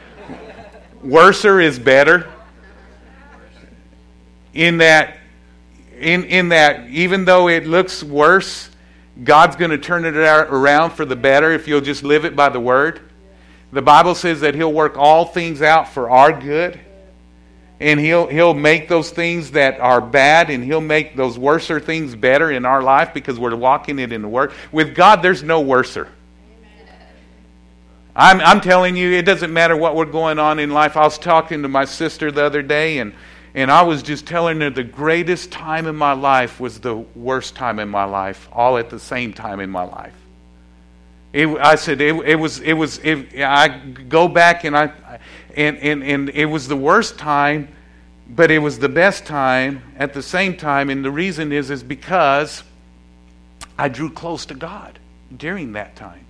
worser 1.03 1.59
is 1.59 1.79
better. 1.79 2.31
In 4.53 4.77
that, 4.77 5.17
in, 5.97 6.23
in 6.25 6.49
that, 6.49 6.87
even 6.89 7.25
though 7.25 7.49
it 7.49 7.65
looks 7.65 8.03
worse, 8.03 8.69
God's 9.23 9.55
going 9.55 9.71
to 9.71 9.77
turn 9.77 10.05
it 10.05 10.15
around 10.15 10.91
for 10.91 11.05
the 11.05 11.15
better 11.15 11.51
if 11.51 11.67
you'll 11.67 11.81
just 11.81 12.03
live 12.03 12.25
it 12.25 12.35
by 12.35 12.49
the 12.49 12.59
word. 12.59 13.01
The 13.71 13.81
Bible 13.81 14.15
says 14.15 14.41
that 14.41 14.55
He'll 14.55 14.73
work 14.73 14.97
all 14.97 15.25
things 15.25 15.61
out 15.61 15.89
for 15.89 16.09
our 16.09 16.39
good 16.39 16.79
and 17.79 17.99
he'll 17.99 18.27
he'll 18.27 18.53
make 18.53 18.87
those 18.87 19.11
things 19.11 19.51
that 19.51 19.79
are 19.79 20.01
bad 20.01 20.49
and 20.49 20.63
he'll 20.63 20.81
make 20.81 21.15
those 21.15 21.37
worser 21.37 21.79
things 21.79 22.15
better 22.15 22.51
in 22.51 22.65
our 22.65 22.81
life 22.81 23.13
because 23.13 23.39
we're 23.39 23.55
walking 23.55 23.99
it 23.99 24.11
in 24.11 24.21
the 24.21 24.27
word. 24.27 24.53
With 24.71 24.95
god 24.95 25.21
there's 25.21 25.43
no 25.43 25.61
worser. 25.61 26.09
I'm, 28.17 28.39
I'm 28.39 28.61
telling 28.61 28.95
you 28.95 29.11
it 29.11 29.23
doesn't 29.23 29.51
matter 29.51 29.75
what 29.75 29.95
we're 29.95 30.05
going 30.05 30.39
on 30.39 30.57
in 30.59 30.71
life. 30.71 30.95
I 30.95 31.03
was 31.03 31.17
talking 31.17 31.63
to 31.63 31.67
my 31.67 31.83
sister 31.83 32.31
the 32.31 32.45
other 32.45 32.61
day 32.61 32.99
and 32.99 33.13
and 33.55 33.71
i 33.71 33.81
was 33.81 34.03
just 34.03 34.27
telling 34.27 34.59
her 34.61 34.69
the 34.69 34.83
greatest 34.83 35.51
time 35.51 35.87
in 35.87 35.95
my 35.95 36.11
life 36.11 36.59
was 36.59 36.79
the 36.81 36.93
worst 36.93 37.55
time 37.55 37.79
in 37.79 37.89
my 37.89 38.03
life 38.03 38.47
all 38.51 38.77
at 38.77 38.89
the 38.89 38.99
same 38.99 39.33
time 39.33 39.59
in 39.59 39.69
my 39.69 39.83
life 39.83 40.13
it, 41.35 41.47
I 41.59 41.75
said 41.75 41.99
it, 42.01 42.15
it 42.25 42.35
was 42.35 42.59
it 42.59 42.73
was 42.73 42.99
it, 42.99 43.41
I 43.41 43.67
go 44.07 44.27
back 44.27 44.63
and 44.63 44.75
I 44.75 44.91
and, 45.55 45.77
and, 45.77 46.03
and 46.03 46.29
it 46.29 46.45
was 46.45 46.67
the 46.67 46.75
worst 46.75 47.17
time, 47.17 47.69
but 48.29 48.51
it 48.51 48.59
was 48.59 48.79
the 48.79 48.89
best 48.89 49.25
time 49.25 49.81
at 49.97 50.13
the 50.13 50.21
same 50.21 50.57
time. 50.57 50.89
And 50.89 51.03
the 51.03 51.11
reason 51.11 51.51
is, 51.51 51.69
is 51.69 51.83
because 51.83 52.63
I 53.77 53.89
drew 53.89 54.09
close 54.09 54.45
to 54.47 54.53
God 54.53 54.99
during 55.35 55.73
that 55.73 55.95
time. 55.95 56.25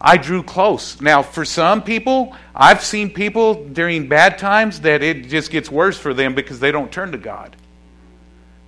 I 0.00 0.18
drew 0.18 0.42
close. 0.42 1.00
Now, 1.00 1.22
for 1.22 1.44
some 1.44 1.82
people, 1.82 2.36
I've 2.54 2.82
seen 2.82 3.10
people 3.10 3.64
during 3.64 4.08
bad 4.08 4.38
times 4.38 4.80
that 4.82 5.02
it 5.02 5.28
just 5.28 5.50
gets 5.50 5.70
worse 5.70 5.98
for 5.98 6.12
them 6.12 6.34
because 6.34 6.60
they 6.60 6.70
don't 6.70 6.92
turn 6.92 7.12
to 7.12 7.18
God. 7.18 7.56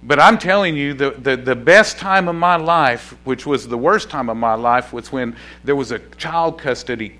But 0.03 0.21
I'm 0.21 0.39
telling 0.39 0.77
you, 0.77 0.95
the, 0.95 1.11
the, 1.11 1.37
the 1.37 1.57
best 1.57 1.99
time 1.99 2.29
of 2.29 2.37
my 2.37 2.57
life, 2.57 3.17
which 3.25 3.47
was 3.47 3.67
the 3.67 3.79
worst 3.79 4.11
time 4.11 4.29
of 4.29 4.37
my 4.37 4.55
life, 4.55 4.93
was 4.93 5.11
when 5.11 5.37
there 5.65 5.75
was 5.75 5.91
a 5.91 5.99
child 6.17 6.59
custody 6.59 7.19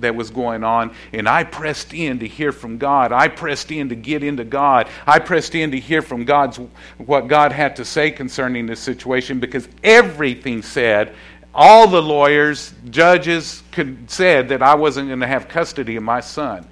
that 0.00 0.14
was 0.14 0.30
going 0.30 0.62
on, 0.62 0.94
and 1.12 1.28
I 1.28 1.44
pressed 1.44 1.94
in 1.94 2.18
to 2.20 2.28
hear 2.28 2.52
from 2.52 2.78
God. 2.78 3.12
I 3.12 3.28
pressed 3.28 3.72
in 3.72 3.88
to 3.88 3.94
get 3.94 4.22
into 4.22 4.44
God. 4.44 4.88
I 5.06 5.18
pressed 5.18 5.54
in 5.54 5.70
to 5.72 5.80
hear 5.80 6.02
from 6.02 6.24
God's 6.24 6.60
what 6.98 7.26
God 7.28 7.52
had 7.52 7.76
to 7.76 7.84
say 7.84 8.10
concerning 8.10 8.66
this 8.66 8.80
situation 8.80 9.40
because 9.40 9.68
everything 9.82 10.62
said, 10.62 11.14
all 11.54 11.88
the 11.88 12.00
lawyers, 12.00 12.72
judges 12.90 13.62
could, 13.72 14.08
said 14.10 14.50
that 14.50 14.62
I 14.62 14.74
wasn't 14.74 15.08
going 15.08 15.20
to 15.20 15.26
have 15.26 15.48
custody 15.48 15.96
of 15.96 16.02
my 16.02 16.20
son. 16.20 16.66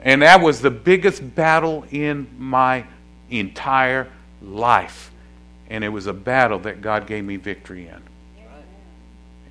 And 0.00 0.22
that 0.22 0.40
was 0.40 0.60
the 0.60 0.70
biggest 0.70 1.34
battle 1.34 1.84
in 1.90 2.28
my 2.38 2.84
entire 3.30 4.08
life. 4.42 5.10
And 5.70 5.84
it 5.84 5.88
was 5.88 6.06
a 6.06 6.12
battle 6.12 6.58
that 6.60 6.80
God 6.80 7.06
gave 7.06 7.24
me 7.24 7.36
victory 7.36 7.88
in. 7.88 8.02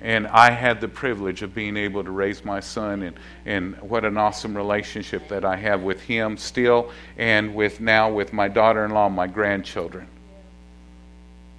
And 0.00 0.28
I 0.28 0.50
had 0.50 0.80
the 0.80 0.88
privilege 0.88 1.42
of 1.42 1.54
being 1.54 1.76
able 1.76 2.04
to 2.04 2.10
raise 2.10 2.44
my 2.44 2.60
son, 2.60 3.02
and, 3.02 3.16
and 3.44 3.76
what 3.82 4.04
an 4.04 4.16
awesome 4.16 4.56
relationship 4.56 5.28
that 5.28 5.44
I 5.44 5.56
have 5.56 5.82
with 5.82 6.00
him 6.02 6.36
still, 6.36 6.92
and 7.16 7.54
with 7.54 7.80
now 7.80 8.10
with 8.10 8.32
my 8.32 8.46
daughter 8.46 8.84
in 8.84 8.92
law, 8.92 9.08
my 9.08 9.26
grandchildren. 9.26 10.06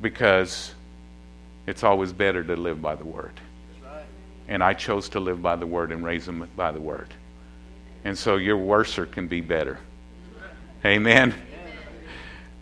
Because 0.02 0.74
it's 1.68 1.84
always 1.84 2.13
better 2.13 2.42
to 2.44 2.56
live 2.56 2.82
by 2.82 2.96
the 2.96 3.06
Word. 3.06 3.34
And 4.48 4.63
I 4.63 4.74
chose 4.74 5.10
to 5.10 5.20
live 5.20 5.42
by 5.42 5.58
the 5.58 5.68
Word 5.68 5.92
and 5.92 6.04
raise 6.04 6.26
them 6.26 6.50
by 6.56 6.72
the 6.72 6.82
Word. 6.82 7.13
And 8.06 8.18
so 8.18 8.38
your 8.38 8.58
worser 8.58 9.06
can 9.06 9.28
be 9.28 9.42
better. 9.42 9.80
Amen. 10.86 11.36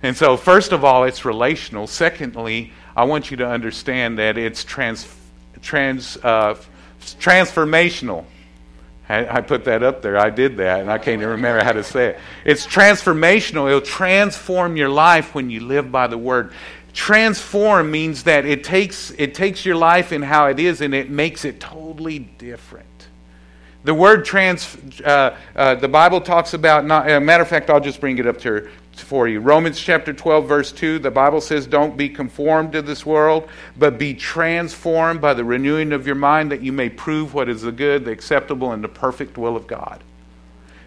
And 0.03 0.15
so, 0.15 0.38
first 0.38 0.71
of 0.71 0.83
all, 0.83 1.03
it's 1.05 1.25
relational. 1.25 1.88
Secondly, 1.88 2.71
I 2.95 3.03
want 3.05 3.31
you 3.31 3.38
to 3.38 3.47
understand 3.47 4.19
that 4.19 4.38
it's 4.38 4.63
trans, 4.63 5.07
trans, 5.62 6.17
uh, 6.17 6.55
transformational. 7.01 8.25
I, 9.10 9.38
I 9.38 9.41
put 9.41 9.65
that 9.65 9.83
up 9.83 10.01
there. 10.01 10.17
I 10.17 10.29
did 10.29 10.57
that, 10.57 10.81
and 10.81 10.91
I 10.91 10.97
can't 10.97 11.21
even 11.21 11.29
remember 11.29 11.63
how 11.63 11.71
to 11.71 11.83
say 11.83 12.07
it. 12.10 12.19
It's 12.45 12.67
transformational. 12.67 13.67
It'll 13.67 13.81
transform 13.81 14.77
your 14.77 14.89
life 14.89 15.33
when 15.33 15.49
you 15.49 15.62
live 15.62 15.91
by 15.91 16.07
the 16.07 16.17
Word. 16.17 16.51
Transform 16.93 17.91
means 17.91 18.23
that 18.23 18.45
it 18.45 18.63
takes, 18.63 19.12
it 19.12 19.33
takes 19.33 19.65
your 19.65 19.75
life 19.75 20.12
and 20.12 20.23
how 20.23 20.47
it 20.47 20.60
is, 20.60 20.81
and 20.81 20.93
it 20.93 21.10
makes 21.10 21.45
it 21.45 21.60
totally 21.60 22.19
different. 22.19 22.88
The 23.83 23.93
word 23.93 24.25
trans, 24.25 24.75
uh, 25.05 25.38
uh, 25.55 25.75
the 25.75 25.88
Bible 25.88 26.19
talks 26.19 26.53
about, 26.53 26.86
not, 26.86 27.10
uh, 27.10 27.19
matter 27.19 27.43
of 27.43 27.49
fact, 27.49 27.69
I'll 27.69 27.79
just 27.79 28.01
bring 28.01 28.17
it 28.17 28.25
up 28.25 28.38
to, 28.39 28.67
for 28.99 29.27
you. 29.27 29.39
Romans 29.39 29.79
chapter 29.79 30.13
12, 30.13 30.47
verse 30.47 30.71
2, 30.71 30.99
the 30.99 31.12
Bible 31.12 31.41
says, 31.41 31.67
Don't 31.67 31.97
be 31.97 32.10
conformed 32.10 32.73
to 32.73 32.81
this 32.81 33.05
world, 33.05 33.49
but 33.77 33.97
be 33.97 34.13
transformed 34.13 35.21
by 35.21 35.33
the 35.33 35.43
renewing 35.43 35.93
of 35.93 36.05
your 36.05 36.15
mind 36.15 36.51
that 36.51 36.62
you 36.62 36.71
may 36.71 36.89
prove 36.89 37.33
what 37.33 37.49
is 37.49 37.62
the 37.62 37.71
good, 37.71 38.05
the 38.05 38.12
acceptable, 38.12 38.71
and 38.71 38.83
the 38.83 38.89
perfect 38.89 39.38
will 39.38 39.55
of 39.55 39.67
God. 39.67 40.03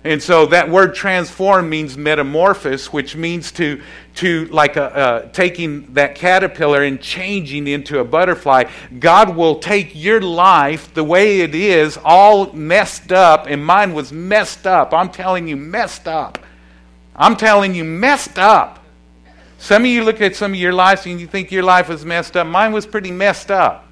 And 0.02 0.22
so 0.22 0.46
that 0.46 0.70
word 0.70 0.94
transform 0.94 1.68
means 1.68 1.98
metamorphosis, 1.98 2.90
which 2.90 3.16
means 3.16 3.52
to, 3.52 3.82
to 4.16 4.46
like 4.46 4.76
a, 4.76 4.96
uh, 4.96 5.28
taking 5.32 5.92
that 5.92 6.14
caterpillar 6.14 6.82
and 6.82 6.98
changing 6.98 7.66
into 7.66 7.98
a 7.98 8.04
butterfly. 8.04 8.64
God 8.98 9.36
will 9.36 9.58
take 9.58 9.94
your 9.94 10.22
life 10.22 10.94
the 10.94 11.04
way 11.04 11.40
it 11.40 11.54
is, 11.54 11.98
all 12.02 12.50
messed 12.54 13.12
up, 13.12 13.46
and 13.46 13.62
mine 13.62 13.92
was 13.92 14.10
messed 14.10 14.66
up. 14.66 14.94
I'm 14.94 15.10
telling 15.10 15.48
you, 15.48 15.56
messed 15.58 16.08
up. 16.08 16.38
I'm 17.20 17.36
telling 17.36 17.74
you, 17.74 17.84
messed 17.84 18.38
up. 18.38 18.82
Some 19.58 19.82
of 19.82 19.88
you 19.88 20.04
look 20.04 20.22
at 20.22 20.34
some 20.34 20.52
of 20.52 20.58
your 20.58 20.72
lives 20.72 21.04
and 21.04 21.20
you 21.20 21.26
think 21.26 21.52
your 21.52 21.62
life 21.62 21.90
was 21.90 22.02
messed 22.02 22.34
up. 22.34 22.46
Mine 22.46 22.72
was 22.72 22.86
pretty 22.86 23.10
messed 23.10 23.50
up. 23.50 23.86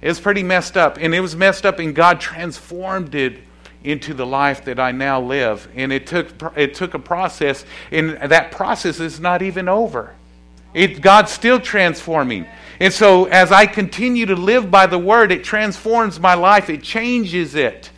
It 0.00 0.08
was 0.08 0.18
pretty 0.18 0.42
messed 0.42 0.78
up. 0.78 0.96
And 0.98 1.14
it 1.14 1.20
was 1.20 1.36
messed 1.36 1.66
up, 1.66 1.78
and 1.78 1.94
God 1.94 2.20
transformed 2.20 3.14
it 3.14 3.40
into 3.84 4.14
the 4.14 4.24
life 4.24 4.64
that 4.64 4.80
I 4.80 4.92
now 4.92 5.20
live. 5.20 5.68
And 5.74 5.92
it 5.92 6.06
took, 6.06 6.28
it 6.56 6.74
took 6.74 6.94
a 6.94 6.98
process, 6.98 7.66
and 7.90 8.16
that 8.16 8.50
process 8.50 8.98
is 8.98 9.20
not 9.20 9.42
even 9.42 9.68
over. 9.68 10.14
It, 10.72 11.02
God's 11.02 11.30
still 11.30 11.60
transforming. 11.60 12.46
And 12.80 12.94
so, 12.94 13.26
as 13.26 13.52
I 13.52 13.66
continue 13.66 14.24
to 14.24 14.34
live 14.34 14.70
by 14.70 14.86
the 14.86 14.98
Word, 14.98 15.32
it 15.32 15.44
transforms 15.44 16.18
my 16.18 16.32
life, 16.32 16.70
it 16.70 16.82
changes 16.82 17.54
it. 17.54 17.90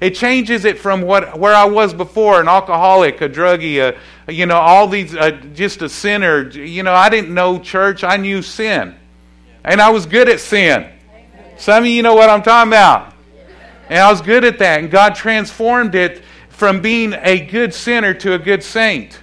It 0.00 0.14
changes 0.14 0.64
it 0.64 0.78
from 0.78 1.02
what, 1.02 1.38
where 1.38 1.54
I 1.54 1.64
was 1.64 1.94
before 1.94 2.40
an 2.40 2.48
alcoholic, 2.48 3.20
a 3.20 3.28
druggie, 3.28 3.96
a, 4.26 4.32
you 4.32 4.46
know, 4.46 4.56
all 4.56 4.88
these, 4.88 5.14
uh, 5.14 5.30
just 5.54 5.80
a 5.82 5.88
sinner. 5.88 6.48
You 6.50 6.82
know, 6.82 6.92
I 6.92 7.08
didn't 7.08 7.32
know 7.32 7.58
church, 7.58 8.04
I 8.04 8.16
knew 8.16 8.42
sin. 8.42 8.94
And 9.64 9.80
I 9.80 9.90
was 9.90 10.06
good 10.06 10.28
at 10.28 10.40
sin. 10.40 10.90
Some 11.56 11.84
of 11.84 11.88
you 11.88 12.02
know 12.02 12.14
what 12.14 12.28
I'm 12.28 12.42
talking 12.42 12.70
about. 12.70 13.14
And 13.88 13.98
I 13.98 14.10
was 14.10 14.20
good 14.20 14.44
at 14.44 14.58
that. 14.58 14.80
And 14.80 14.90
God 14.90 15.14
transformed 15.14 15.94
it 15.94 16.22
from 16.48 16.80
being 16.80 17.14
a 17.14 17.40
good 17.46 17.72
sinner 17.72 18.14
to 18.14 18.34
a 18.34 18.38
good 18.38 18.62
saint. 18.62 19.20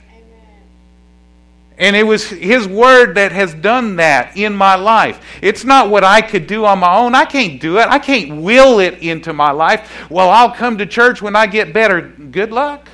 And 1.77 1.95
it 1.95 2.03
was 2.03 2.29
His 2.29 2.67
Word 2.67 3.15
that 3.15 3.31
has 3.31 3.53
done 3.53 3.95
that 3.95 4.37
in 4.37 4.55
my 4.55 4.75
life. 4.75 5.19
It's 5.41 5.63
not 5.63 5.89
what 5.89 6.03
I 6.03 6.21
could 6.21 6.45
do 6.45 6.65
on 6.65 6.79
my 6.79 6.95
own. 6.95 7.15
I 7.15 7.25
can't 7.25 7.59
do 7.59 7.79
it. 7.79 7.87
I 7.87 7.99
can't 7.99 8.41
will 8.41 8.79
it 8.79 8.99
into 8.99 9.33
my 9.33 9.51
life. 9.51 10.09
Well, 10.09 10.29
I'll 10.29 10.51
come 10.51 10.77
to 10.77 10.85
church 10.85 11.21
when 11.21 11.35
I 11.35 11.47
get 11.47 11.73
better. 11.73 12.01
Good 12.01 12.51
luck. 12.51 12.89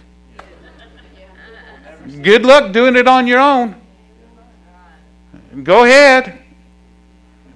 Good 2.22 2.44
luck 2.44 2.74
doing 2.74 2.96
it 2.96 3.08
on 3.08 3.28
your 3.28 3.39
own. 3.39 3.76
Go 5.63 5.84
ahead. 5.84 6.38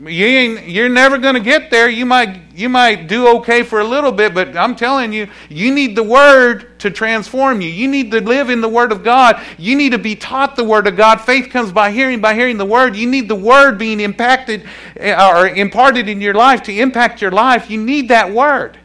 You 0.08 0.26
ain't, 0.26 0.68
you're 0.68 0.90
never 0.90 1.18
going 1.18 1.36
to 1.36 1.40
get 1.40 1.72
there. 1.72 1.88
You 1.88 2.06
might, 2.06 2.54
you 2.54 2.68
might 2.68 3.08
do 3.08 3.28
okay 3.38 3.64
for 3.64 3.80
a 3.80 3.84
little 3.84 4.12
bit, 4.12 4.34
but 4.34 4.58
I'm 4.58 4.76
telling 4.76 5.14
you, 5.14 5.28
you 5.50 5.74
need 5.74 5.96
the 5.96 6.04
Word 6.04 6.80
to 6.80 6.92
transform 6.92 7.62
you. 7.62 7.70
You 7.70 7.88
need 7.88 8.12
to 8.12 8.20
live 8.20 8.50
in 8.50 8.60
the 8.60 8.68
Word 8.68 8.92
of 8.92 9.04
God. 9.04 9.42
You 9.58 9.76
need 9.76 9.92
to 9.92 9.98
be 9.98 10.16
taught 10.16 10.56
the 10.56 10.64
Word 10.64 10.88
of 10.88 10.98
God. 10.98 11.22
Faith 11.22 11.50
comes 11.50 11.72
by 11.72 11.92
hearing, 11.92 12.22
by 12.22 12.34
hearing 12.34 12.58
the 12.58 12.66
Word. 12.66 12.96
You 12.96 13.08
need 13.08 13.30
the 13.30 13.36
Word 13.36 13.78
being 13.78 14.00
impacted 14.00 14.68
eh, 14.98 15.16
or 15.16 15.48
imparted 15.48 16.10
in 16.10 16.20
your 16.20 16.34
life 16.34 16.64
to 16.64 16.74
impact 16.74 17.22
your 17.22 17.32
life. 17.32 17.70
You 17.70 17.82
need 17.82 18.10
that 18.10 18.32
Word. 18.32 18.80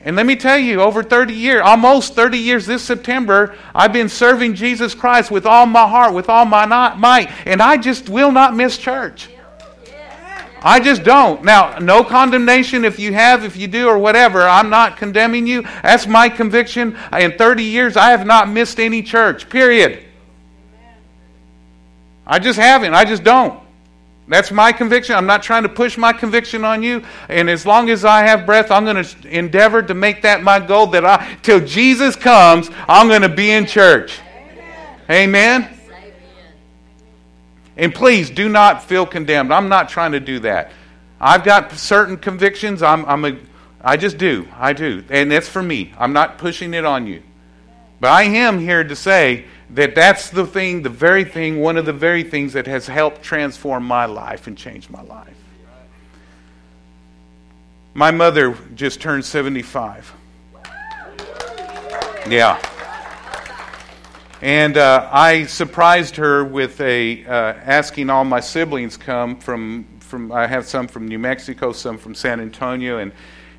And 0.00 0.16
let 0.16 0.26
me 0.26 0.36
tell 0.36 0.58
you, 0.58 0.80
over 0.80 1.02
30 1.02 1.32
years, 1.32 1.62
almost 1.64 2.14
30 2.14 2.38
years 2.38 2.66
this 2.66 2.82
September, 2.82 3.56
I've 3.74 3.92
been 3.92 4.08
serving 4.08 4.54
Jesus 4.54 4.94
Christ 4.94 5.30
with 5.30 5.46
all 5.46 5.64
my 5.64 5.88
heart, 5.88 6.12
with 6.12 6.28
all 6.28 6.44
my 6.44 6.66
might, 6.66 7.30
and 7.46 7.62
I 7.62 7.76
just 7.76 8.08
will 8.08 8.32
not 8.32 8.54
miss 8.54 8.76
church. 8.76 9.28
I 10.64 10.80
just 10.80 11.04
don't. 11.04 11.44
Now, 11.44 11.78
no 11.78 12.02
condemnation 12.02 12.86
if 12.86 12.98
you 12.98 13.12
have, 13.12 13.44
if 13.44 13.54
you 13.54 13.68
do, 13.68 13.86
or 13.86 13.98
whatever. 13.98 14.40
I'm 14.40 14.70
not 14.70 14.96
condemning 14.96 15.46
you. 15.46 15.60
That's 15.82 16.06
my 16.06 16.30
conviction. 16.30 16.96
In 17.12 17.36
30 17.36 17.62
years, 17.62 17.98
I 17.98 18.12
have 18.12 18.26
not 18.26 18.48
missed 18.48 18.80
any 18.80 19.02
church, 19.02 19.50
period. 19.50 20.02
I 22.26 22.38
just 22.38 22.58
haven't. 22.58 22.94
I 22.94 23.04
just 23.04 23.22
don't. 23.22 23.62
That's 24.26 24.50
my 24.50 24.72
conviction. 24.72 25.14
I'm 25.14 25.26
not 25.26 25.42
trying 25.42 25.64
to 25.64 25.68
push 25.68 25.98
my 25.98 26.14
conviction 26.14 26.64
on 26.64 26.82
you. 26.82 27.04
And 27.28 27.50
as 27.50 27.66
long 27.66 27.90
as 27.90 28.06
I 28.06 28.22
have 28.22 28.46
breath, 28.46 28.70
I'm 28.70 28.86
going 28.86 29.04
to 29.04 29.28
endeavor 29.28 29.82
to 29.82 29.92
make 29.92 30.22
that 30.22 30.42
my 30.42 30.60
goal 30.60 30.86
that 30.88 31.04
I, 31.04 31.36
till 31.42 31.60
Jesus 31.60 32.16
comes, 32.16 32.70
I'm 32.88 33.08
going 33.08 33.20
to 33.20 33.28
be 33.28 33.50
in 33.50 33.66
church. 33.66 34.18
Amen. 35.10 35.60
Amen? 35.60 35.73
And 37.76 37.94
please 37.94 38.30
do 38.30 38.48
not 38.48 38.84
feel 38.84 39.06
condemned. 39.06 39.52
I'm 39.52 39.68
not 39.68 39.88
trying 39.88 40.12
to 40.12 40.20
do 40.20 40.38
that. 40.40 40.72
I've 41.20 41.44
got 41.44 41.72
certain 41.72 42.16
convictions. 42.16 42.82
I'm, 42.82 43.04
I'm 43.06 43.24
a, 43.24 43.36
I 43.80 43.96
just 43.96 44.18
do. 44.18 44.48
I 44.56 44.72
do. 44.72 45.04
And 45.10 45.30
that's 45.30 45.48
for 45.48 45.62
me. 45.62 45.92
I'm 45.98 46.12
not 46.12 46.38
pushing 46.38 46.74
it 46.74 46.84
on 46.84 47.06
you. 47.06 47.22
But 48.00 48.10
I 48.10 48.24
am 48.24 48.58
here 48.58 48.84
to 48.84 48.94
say 48.94 49.46
that 49.70 49.94
that's 49.94 50.30
the 50.30 50.46
thing, 50.46 50.82
the 50.82 50.90
very 50.90 51.24
thing, 51.24 51.60
one 51.60 51.76
of 51.76 51.86
the 51.86 51.92
very 51.92 52.22
things 52.22 52.52
that 52.52 52.66
has 52.66 52.86
helped 52.86 53.22
transform 53.22 53.84
my 53.84 54.04
life 54.04 54.46
and 54.46 54.56
change 54.56 54.90
my 54.90 55.02
life. 55.02 55.34
My 57.94 58.10
mother 58.10 58.56
just 58.74 59.00
turned 59.00 59.24
75. 59.24 60.12
Yeah. 62.28 62.60
And 64.44 64.76
uh, 64.76 65.08
I 65.10 65.46
surprised 65.46 66.16
her 66.16 66.44
with 66.44 66.78
a 66.82 67.24
uh, 67.24 67.30
asking 67.30 68.10
all 68.10 68.26
my 68.26 68.40
siblings 68.40 68.98
come 68.98 69.38
from 69.38 69.86
from. 70.00 70.30
I 70.32 70.46
have 70.46 70.66
some 70.66 70.86
from 70.86 71.08
New 71.08 71.18
Mexico, 71.18 71.72
some 71.72 71.96
from 71.96 72.14
San 72.14 72.42
Antonio, 72.42 72.98
and 72.98 73.12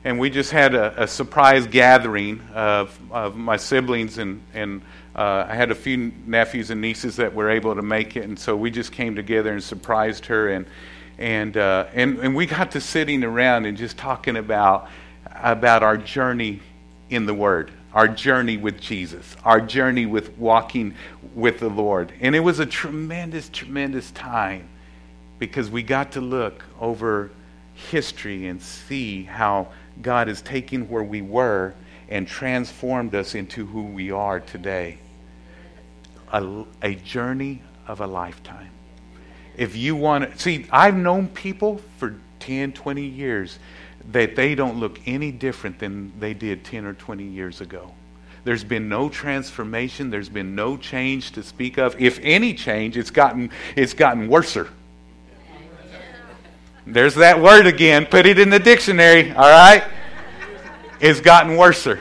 and 0.04 0.20
we 0.20 0.30
just 0.30 0.52
had 0.52 0.76
a, 0.76 1.06
a 1.06 1.08
surprise 1.08 1.66
gathering 1.66 2.40
of 2.54 2.96
of 3.10 3.36
my 3.36 3.58
siblings 3.58 4.20
and 4.20 4.44
and. 4.54 4.84
Uh, 5.16 5.48
I 5.50 5.56
had 5.56 5.72
a 5.72 5.76
few 5.76 6.12
nephews 6.28 6.72
and 6.72 6.82
nieces 6.82 7.16
that 7.16 7.34
were 7.34 7.50
able 7.50 7.74
to 7.74 7.82
make 7.82 8.18
it, 8.18 8.26
and 8.26 8.38
so 8.38 8.56
we 8.56 8.70
just 8.70 8.92
came 8.92 9.16
together 9.16 9.54
and 9.54 9.64
surprised 9.64 10.26
her, 10.28 10.50
and 10.50 10.68
and 11.18 11.58
uh, 11.58 11.88
and 11.94 12.20
and 12.20 12.36
we 12.36 12.46
got 12.46 12.72
to 12.74 12.82
sitting 12.82 13.24
around 13.24 13.66
and 13.66 13.76
just 13.76 13.98
talking 13.98 14.36
about 14.36 14.90
about 15.26 15.82
our 15.82 15.98
journey 15.98 16.62
in 17.10 17.26
the 17.26 17.34
Word, 17.34 17.72
our 17.96 18.10
journey 18.10 18.58
with 18.58 18.80
Jesus, 18.82 19.38
our 19.46 19.62
journey 19.62 20.06
with 20.06 20.38
walking 20.38 20.94
with 21.34 21.60
the 21.60 21.70
Lord. 21.70 22.12
And 22.20 22.36
it 22.36 22.42
was 22.42 22.60
a 22.60 22.66
tremendous, 22.66 23.48
tremendous 23.48 24.12
time 24.12 24.68
because 25.40 25.70
we 25.70 25.82
got 25.82 26.12
to 26.12 26.22
look 26.22 26.66
over 26.80 27.32
history 27.74 28.48
and 28.48 28.62
see 28.62 29.24
how 29.24 29.70
God 30.02 30.28
is 30.28 30.42
taking 30.42 30.90
where 30.90 31.04
we 31.04 31.22
were 31.22 31.74
and 32.10 32.28
transformed 32.28 33.16
us 33.16 33.34
into 33.34 33.66
who 33.66 33.84
we 33.84 34.12
are 34.12 34.42
today. 34.42 34.98
A, 36.34 36.66
a 36.82 36.96
journey 36.96 37.62
of 37.88 38.02
a 38.02 38.08
lifetime. 38.08 38.72
If 39.56 39.78
you 39.78 39.96
want 39.96 40.34
to 40.34 40.38
see, 40.38 40.68
I've 40.70 40.98
known 40.98 41.30
people 41.30 41.80
for 41.98 42.16
10, 42.40 42.74
20 42.74 43.06
years 43.06 43.58
that 44.12 44.36
they 44.36 44.56
don't 44.56 44.80
look 44.80 45.00
any 45.06 45.32
different 45.32 45.80
than 45.80 46.14
they 46.20 46.34
did 46.34 46.64
10 46.64 46.86
or 46.86 46.94
20 46.94 47.24
years 47.24 47.62
ago. 47.62 47.92
There's 48.44 48.64
been 48.64 48.88
no 48.88 49.10
transformation, 49.10 50.12
there's 50.12 50.30
been 50.30 50.54
no 50.54 50.78
change 50.78 51.32
to 51.32 51.42
speak 51.42 51.80
of. 51.80 52.00
If 52.00 52.20
any 52.22 52.54
change, 52.54 52.96
it's 52.96 53.10
gotten 53.10 53.50
it's 53.76 53.94
gotten 53.94 54.28
worser. 54.28 54.70
There's 56.86 57.16
that 57.16 57.42
word 57.42 57.66
again. 57.66 58.06
Put 58.06 58.28
it 58.28 58.38
in 58.38 58.52
the 58.52 58.60
dictionary, 58.60 59.32
all 59.32 59.50
right? 59.50 59.84
It's 61.00 61.20
gotten 61.20 61.58
worser. 61.58 62.00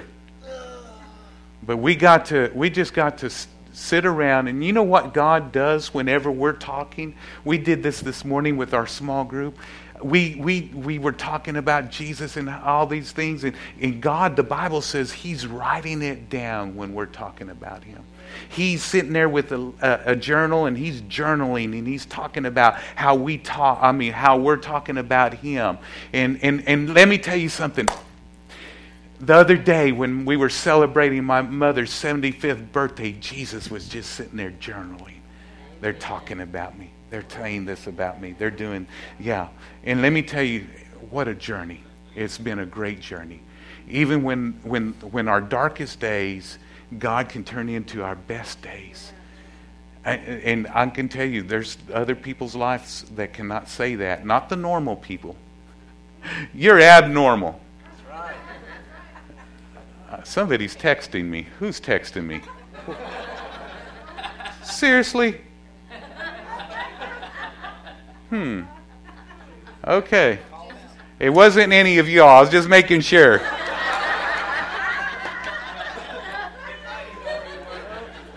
But 1.63 1.79
we 1.79 1.97
got 1.97 2.27
to 2.27 2.51
we 2.55 2.69
just 2.69 2.93
got 2.93 3.17
to 3.19 3.31
sit 3.73 4.05
around 4.05 4.47
and 4.49 4.63
you 4.63 4.73
know 4.73 4.83
what 4.83 5.15
God 5.15 5.51
does 5.51 5.93
whenever 5.93 6.31
we're 6.31 6.53
talking? 6.53 7.15
We 7.45 7.57
did 7.59 7.83
this 7.83 8.01
this 8.01 8.25
morning 8.25 8.59
with 8.59 8.75
our 8.75 8.87
small 8.87 9.25
group 9.25 9.59
we, 10.03 10.35
we, 10.37 10.71
we 10.75 10.99
were 10.99 11.13
talking 11.13 11.57
about 11.57 11.91
Jesus 11.91 12.37
and 12.37 12.49
all 12.51 12.87
these 12.87 13.13
things, 13.13 13.45
and, 13.45 13.57
and 13.81 14.01
God, 14.01 14.37
the 14.37 14.43
Bible 14.43 14.81
says 14.81 15.13
He's 15.13 15.47
writing 15.47 16.03
it 16.03 16.29
down 16.29 16.77
when 16.77 16.95
we're 16.95 17.07
talking 17.07 17.51
about 17.51 17.85
Him. 17.85 18.03
He's 18.49 18.83
sitting 18.83 19.13
there 19.13 19.29
with 19.29 19.53
a, 19.53 19.73
a, 19.81 20.13
a, 20.13 20.17
journal 20.17 20.67
and 20.67 20.77
he's 20.77 21.01
journaling 21.03 21.79
and 21.79 21.87
he's 21.87 22.07
talking 22.07 22.47
about 22.47 22.75
how 22.97 23.15
we 23.15 23.39
talk, 23.39 23.79
I 23.81 23.93
mean, 23.93 24.13
how 24.13 24.39
we're 24.39 24.57
talking 24.57 24.99
about 24.99 25.35
Him. 25.35 25.79
And, 26.13 26.43
and, 26.43 26.67
and 26.67 26.95
let 26.95 27.09
me 27.09 27.19
tell 27.19 27.37
you 27.37 27.49
something. 27.49 27.89
The 29.21 29.35
other 29.35 29.57
day, 29.57 29.93
when 29.93 30.25
we 30.25 30.37
were 30.37 30.51
celebrating 30.51 31.25
my 31.25 31.43
mother's 31.43 31.91
75th 31.91 32.73
birthday, 32.73 33.13
Jesus 33.13 33.71
was 33.71 33.89
just 33.89 34.11
sitting 34.11 34.37
there 34.37 34.51
journaling. 34.51 35.19
They're 35.81 35.93
talking 35.93 36.41
about 36.41 36.79
me. 36.79 36.91
They're 37.11 37.25
saying 37.29 37.65
this 37.65 37.87
about 37.87 38.21
me. 38.21 38.35
They're 38.37 38.51
doing, 38.51 38.87
yeah. 39.21 39.49
And 39.85 40.01
let 40.01 40.13
me 40.13 40.23
tell 40.23 40.43
you, 40.43 40.67
what 41.11 41.29
a 41.29 41.35
journey. 41.35 41.83
It's 42.15 42.39
been 42.39 42.59
a 42.59 42.67
great 42.67 43.01
journey. 43.01 43.43
Even 43.89 44.23
when, 44.23 44.59
when, 44.63 44.93
when 45.11 45.29
our 45.29 45.43
darkest 45.43 46.01
days, 46.01 46.59
God 46.99 47.29
can 47.29 47.45
turn 47.45 47.69
into 47.69 48.03
our 48.03 48.15
best 48.15 48.63
days. 48.63 49.13
And 50.05 50.67
I 50.69 50.87
can 50.87 51.09
tell 51.09 51.27
you, 51.27 51.43
there's 51.43 51.77
other 51.93 52.15
people's 52.15 52.55
lives 52.55 53.05
that 53.15 53.33
cannot 53.33 53.69
say 53.69 53.95
that. 53.97 54.25
Not 54.25 54.49
the 54.49 54.57
normal 54.57 54.97
people. 54.97 55.37
You're 56.55 56.81
abnormal. 56.81 57.61
Uh, 60.11 60.23
somebody's 60.23 60.77
texting 60.77 61.25
me. 61.25 61.47
Who's 61.59 61.81
texting 61.81 62.25
me? 62.25 62.41
Seriously? 64.63 65.41
Hmm. 68.31 68.63
Okay. 69.87 70.39
It 71.19 71.31
wasn't 71.31 71.73
any 71.73 71.99
of 71.99 72.09
y'all. 72.09 72.29
I 72.29 72.41
was 72.41 72.51
just 72.51 72.69
making 72.69 73.03
sure. 73.03 73.41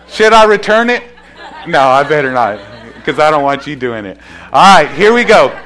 Should 0.09 0.33
I 0.33 0.45
return 0.45 0.89
it? 0.89 1.03
No, 1.67 1.79
I 1.79 2.03
better 2.03 2.31
not, 2.31 2.59
because 2.95 3.19
I 3.19 3.29
don't 3.29 3.43
want 3.43 3.67
you 3.67 3.75
doing 3.75 4.05
it. 4.05 4.17
All 4.51 4.77
right, 4.77 4.89
here 4.95 5.13
we 5.13 5.23
go. 5.23 5.57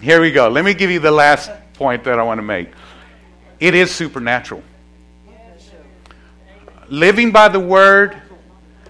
Here 0.00 0.20
we 0.20 0.30
go. 0.30 0.48
Let 0.48 0.64
me 0.64 0.74
give 0.74 0.90
you 0.90 1.00
the 1.00 1.10
last 1.10 1.50
point 1.74 2.04
that 2.04 2.18
I 2.18 2.22
want 2.22 2.38
to 2.38 2.42
make. 2.42 2.68
It 3.60 3.74
is 3.74 3.90
supernatural. 3.90 4.62
Living 6.88 7.32
by 7.32 7.48
the 7.48 7.60
word, 7.60 8.20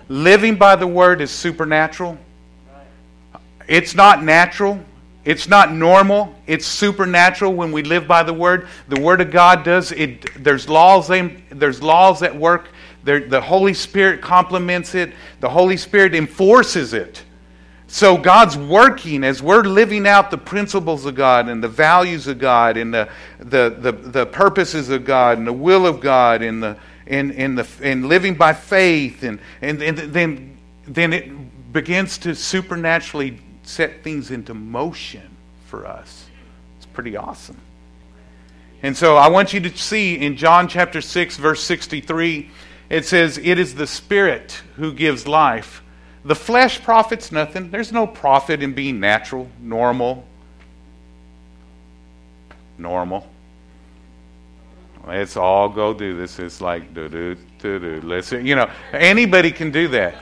living 0.09 0.57
by 0.57 0.77
the 0.77 0.87
word 0.87 1.21
is 1.21 1.31
supernatural. 1.31 2.19
It's 3.69 3.95
not 3.95 4.23
natural. 4.23 4.79
It's 5.25 5.49
not 5.49 5.73
normal. 5.73 6.35
It's 6.47 6.67
supernatural 6.67 7.55
when 7.55 7.71
we 7.71 7.83
live 7.83 8.09
by 8.09 8.25
the 8.25 8.33
word. 8.33 8.67
The 8.89 9.01
word 9.01 9.21
of 9.21 9.31
God 9.31 9.65
does 9.65 9.93
it. 9.93 10.43
There's 10.43 10.69
laws. 10.69 11.09
There's 11.09 11.83
laws 11.83 12.23
at 12.23 12.35
work. 12.35 12.69
There, 13.05 13.21
the 13.21 13.41
Holy 13.41 13.75
Spirit 13.75 14.21
complements 14.21 14.95
it. 14.95 15.13
The 15.41 15.49
Holy 15.49 15.77
Spirit 15.77 16.15
enforces 16.15 16.93
it. 16.93 17.23
So 17.87 18.17
God's 18.17 18.57
working 18.57 19.23
as 19.23 19.43
we're 19.43 19.65
living 19.65 20.07
out 20.07 20.31
the 20.31 20.39
principles 20.39 21.05
of 21.05 21.15
God 21.15 21.49
and 21.49 21.63
the 21.63 21.69
values 21.69 22.27
of 22.27 22.39
God 22.39 22.79
and 22.79 22.93
the, 22.93 23.09
the, 23.39 23.77
the, 23.79 23.93
the 23.93 24.27
purposes 24.27 24.89
of 24.89 25.05
God 25.05 25.37
and 25.37 25.47
the 25.47 25.53
will 25.53 25.87
of 25.87 26.01
God 26.01 26.41
and 26.41 26.63
the 26.63 26.79
and, 27.07 27.33
and 27.33 27.59
the 27.59 27.69
and 27.83 28.07
living 28.07 28.35
by 28.35 28.55
faith 28.55 29.25
and, 29.25 29.41
and, 29.61 29.83
and 29.83 29.99
then 29.99 30.57
then 30.87 31.13
it 31.13 31.73
begins 31.73 32.17
to 32.19 32.35
supernaturally 32.35 33.39
set 33.73 34.05
things 34.05 34.31
into 34.31 34.53
motion 34.53 35.35
for 35.67 35.87
us. 35.87 36.27
It's 36.77 36.87
pretty 36.87 37.17
awesome. 37.17 37.57
And 38.83 38.95
so 38.97 39.17
I 39.17 39.29
want 39.29 39.55
you 39.55 39.61
to 39.61 39.77
see 39.77 40.17
in 40.17 40.37
John 40.37 40.69
chapter 40.69 41.01
6, 41.01 41.39
verse 41.39 41.63
63, 41.63 42.51
it 42.91 43.07
says, 43.07 43.39
It 43.39 43.59
is 43.59 43.75
the 43.75 43.87
Spirit 43.87 44.63
who 44.77 44.93
gives 44.93 45.27
life. 45.27 45.83
The 46.25 46.35
flesh 46.35 46.83
profits 46.83 47.33
nothing. 47.33 47.71
There's 47.71 47.93
no 47.93 48.07
profit 48.07 48.63
in 48.63 48.75
being 48.75 49.01
natural, 49.01 49.49
normal. 49.59 50.27
Normal. 52.77 53.27
Let's 55.07 55.37
all 55.37 55.69
go 55.69 55.95
do 55.95 56.17
this. 56.17 56.39
It's 56.39 56.61
like 56.61 56.95
do 56.95 57.09
do 57.09 57.37
do 57.59 57.79
do. 57.79 58.07
Listen, 58.07 58.47
you 58.47 58.55
know, 58.55 58.71
anybody 58.93 59.51
can 59.51 59.73
do 59.73 59.89
that. 59.89 60.15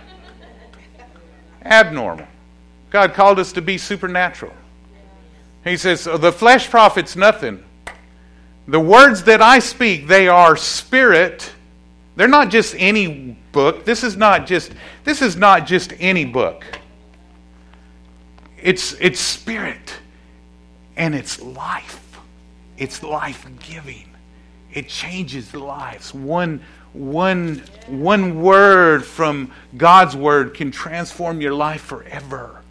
Abnormal. 1.63 2.27
God 2.91 3.15
called 3.15 3.39
us 3.39 3.53
to 3.53 3.63
be 3.63 3.79
supernatural. 3.79 4.53
He 5.65 5.77
says, 5.77 6.05
The 6.05 6.33
flesh 6.33 6.69
profits 6.69 7.17
nothing. 7.17 7.65
The 8.67 8.81
words 8.81 9.25
that 9.25 9.41
I 9.43 9.59
speak, 9.59 10.07
they 10.07 10.29
are 10.29 10.57
spirit. 10.57 11.53
They're 12.17 12.29
not 12.29 12.51
just 12.51 12.75
any 12.79 13.37
book. 13.53 13.85
This 13.85 14.05
is 14.05 14.17
not 14.17 14.47
just 14.47 14.73
this 15.05 15.23
is 15.23 15.37
not 15.37 15.67
just 15.67 15.93
any 15.99 16.25
book. 16.25 16.65
It's 18.63 18.93
it's 18.95 19.21
spirit 19.21 19.95
and 20.97 21.15
it's 21.15 21.41
life. 21.41 22.21
It's 22.77 23.03
life-giving. 23.03 24.09
It 24.73 24.89
changes 24.89 25.55
lives. 25.55 26.15
One 26.15 26.61
one 26.93 27.63
one 27.87 28.41
word 28.41 29.05
from 29.05 29.53
God's 29.77 30.17
word 30.17 30.55
can 30.55 30.71
transform 30.71 31.41
your 31.41 31.55
life 31.55 31.83
forever. 31.83 32.63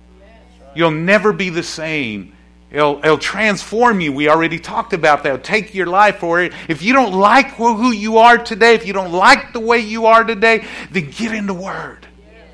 You'll 0.79 0.91
never 0.91 1.33
be 1.33 1.49
the 1.49 1.61
same. 1.61 2.31
It'll, 2.71 2.99
it'll, 2.99 3.17
transform 3.17 3.99
you. 3.99 4.13
We 4.13 4.29
already 4.29 4.59
talked 4.59 4.93
about 4.93 5.23
that. 5.23 5.33
It'll 5.33 5.43
take 5.43 5.75
your 5.75 5.87
life 5.87 6.19
for 6.19 6.39
it. 6.39 6.53
If 6.69 6.81
you 6.81 6.93
don't 6.93 7.11
like 7.11 7.47
who 7.55 7.91
you 7.91 8.19
are 8.19 8.37
today, 8.37 8.75
if 8.75 8.87
you 8.87 8.93
don't 8.93 9.11
like 9.11 9.51
the 9.51 9.59
way 9.59 9.79
you 9.79 10.05
are 10.05 10.23
today, 10.23 10.65
then 10.89 11.11
get 11.11 11.33
in 11.33 11.47
the 11.47 11.53
Word. 11.53 12.07
Yes. 12.17 12.47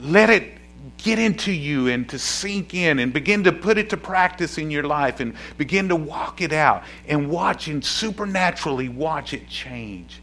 Let 0.00 0.30
it 0.30 0.52
get 0.98 1.18
into 1.18 1.50
you 1.50 1.88
and 1.88 2.08
to 2.10 2.18
sink 2.20 2.74
in 2.74 3.00
and 3.00 3.12
begin 3.12 3.42
to 3.42 3.50
put 3.50 3.76
it 3.76 3.90
to 3.90 3.96
practice 3.96 4.56
in 4.56 4.70
your 4.70 4.84
life 4.84 5.18
and 5.18 5.34
begin 5.58 5.88
to 5.88 5.96
walk 5.96 6.40
it 6.42 6.52
out 6.52 6.84
and 7.08 7.28
watch 7.28 7.66
and 7.66 7.84
supernaturally 7.84 8.88
watch 8.88 9.34
it 9.34 9.48
change 9.48 10.20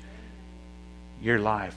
your 1.22 1.40
life. 1.40 1.76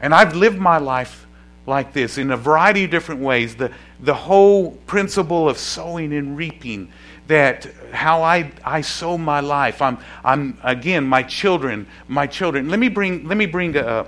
And 0.00 0.14
I've 0.14 0.36
lived 0.36 0.60
my 0.60 0.78
life 0.78 1.26
like 1.66 1.92
this 1.92 2.18
in 2.18 2.30
a 2.30 2.36
variety 2.36 2.84
of 2.84 2.90
different 2.90 3.20
ways. 3.20 3.54
The, 3.56 3.70
the 4.00 4.14
whole 4.14 4.72
principle 4.86 5.48
of 5.48 5.58
sowing 5.58 6.12
and 6.12 6.36
reaping, 6.36 6.92
that 7.28 7.66
how 7.92 8.22
I, 8.22 8.50
I 8.64 8.80
sow 8.80 9.16
my 9.16 9.40
life. 9.40 9.80
I'm, 9.80 9.98
I'm 10.24 10.58
again, 10.62 11.04
my 11.04 11.22
children, 11.22 11.86
my 12.08 12.26
children. 12.26 12.68
Let 12.68 12.80
me 12.80 12.88
bring, 12.88 13.28
let 13.28 13.36
me 13.36 13.46
bring 13.46 13.76
a, 13.76 14.06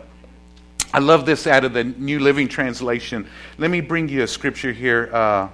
I 0.93 0.99
love 0.99 1.27
this 1.27 1.47
out 1.47 1.65
of 1.65 1.73
the 1.73 1.85
New 1.85 2.21
Living 2.21 2.49
Translation. 2.49 3.29
Let 3.59 3.71
me 3.71 3.81
bring 3.81 4.09
you 4.09 4.23
a 4.23 4.27
scripture 4.27 4.73
here. 4.73 5.11
Uh, 5.13 5.49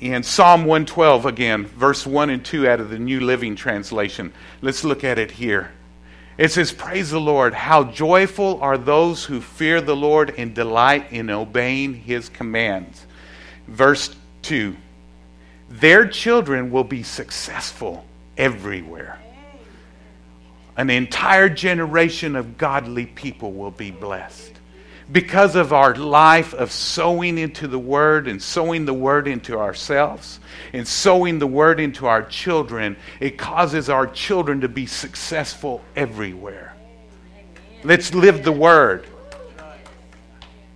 in 0.00 0.22
Psalm 0.22 0.64
112 0.64 1.26
again, 1.26 1.64
verse 1.66 2.04
1 2.04 2.30
and 2.30 2.44
2 2.44 2.68
out 2.68 2.80
of 2.80 2.90
the 2.90 2.98
New 2.98 3.20
Living 3.20 3.54
Translation. 3.54 4.32
Let's 4.60 4.82
look 4.82 5.04
at 5.04 5.18
it 5.18 5.30
here. 5.30 5.70
It 6.38 6.50
says, 6.50 6.72
Praise 6.72 7.10
the 7.10 7.20
Lord. 7.20 7.54
How 7.54 7.84
joyful 7.84 8.60
are 8.62 8.78
those 8.78 9.24
who 9.24 9.40
fear 9.40 9.80
the 9.80 9.96
Lord 9.96 10.34
and 10.38 10.54
delight 10.54 11.12
in 11.12 11.30
obeying 11.30 11.94
his 11.94 12.28
commands. 12.28 13.06
Verse 13.68 14.14
2 14.42 14.76
Their 15.68 16.06
children 16.06 16.70
will 16.70 16.84
be 16.84 17.02
successful 17.02 18.04
everywhere. 18.36 19.18
an 20.76 20.88
entire 20.88 21.50
generation 21.50 22.34
of 22.34 22.56
godly 22.56 23.04
people 23.04 23.52
will 23.52 23.70
be 23.70 23.90
blessed. 23.90 24.52
Because 25.12 25.56
of 25.56 25.74
our 25.74 25.94
life 25.94 26.54
of 26.54 26.72
sowing 26.72 27.36
into 27.36 27.68
the 27.68 27.78
Word 27.78 28.26
and 28.26 28.42
sowing 28.42 28.86
the 28.86 28.94
Word 28.94 29.28
into 29.28 29.58
ourselves 29.58 30.40
and 30.72 30.88
sowing 30.88 31.38
the 31.38 31.46
Word 31.46 31.80
into 31.80 32.06
our 32.06 32.22
children, 32.22 32.96
it 33.20 33.36
causes 33.36 33.90
our 33.90 34.06
children 34.06 34.62
to 34.62 34.68
be 34.68 34.86
successful 34.86 35.82
everywhere. 35.94 36.74
Let's 37.84 38.14
live 38.14 38.42
the 38.42 38.52
Word. 38.52 39.06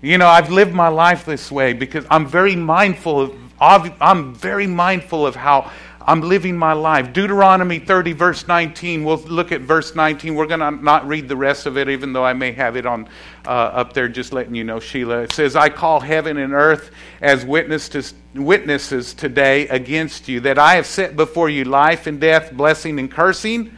You 0.03 0.19
know, 0.19 0.29
I've 0.29 0.51
lived 0.51 0.75
my 0.75 0.89
life 0.89 1.25
this 1.25 1.51
way 1.51 1.73
because 1.73 2.05
I'm 2.11 2.27
very 2.27 2.57
mindful 2.57 3.21
of, 3.23 3.39
I'm 3.59 4.35
very 4.35 4.67
mindful 4.67 5.27
of 5.27 5.35
how 5.35 5.73
I'm 6.09 6.21
living 6.21 6.57
my 6.57 6.73
life. 6.73 7.13
Deuteronomy 7.13 7.81
30, 7.81 8.13
verse 8.13 8.47
19. 8.47 9.03
We'll 9.03 9.17
look 9.17 9.51
at 9.51 9.63
verse 9.63 9.97
19. 9.97 10.37
We're 10.37 10.47
going 10.47 10.61
to 10.61 10.71
not 10.71 11.07
read 11.09 11.29
the 11.29 11.37
rest 11.37 11.67
of 11.67 11.77
it, 11.77 11.89
even 11.89 12.13
though 12.13 12.25
I 12.25 12.33
may 12.33 12.53
have 12.53 12.77
it 12.77 12.87
on 12.87 13.09
uh, 13.45 13.51
up 13.51 13.93
there, 13.93 14.07
just 14.09 14.33
letting 14.33 14.55
you 14.55 14.63
know, 14.63 14.79
Sheila. 14.79 15.23
It 15.23 15.33
says, 15.33 15.57
I 15.57 15.69
call 15.69 15.99
heaven 15.99 16.37
and 16.37 16.53
earth 16.53 16.93
as 17.21 17.45
witness 17.45 17.89
to, 17.89 18.05
witnesses 18.37 19.15
today 19.15 19.67
against 19.67 20.29
you, 20.29 20.39
that 20.41 20.61
I 20.61 20.77
have 20.77 20.87
set 20.87 21.17
before 21.17 21.51
you 21.51 21.65
life 21.65 22.07
and 22.07 22.21
death, 22.21 22.53
blessing 22.53 23.01
and 23.01 23.11
cursing. 23.11 23.77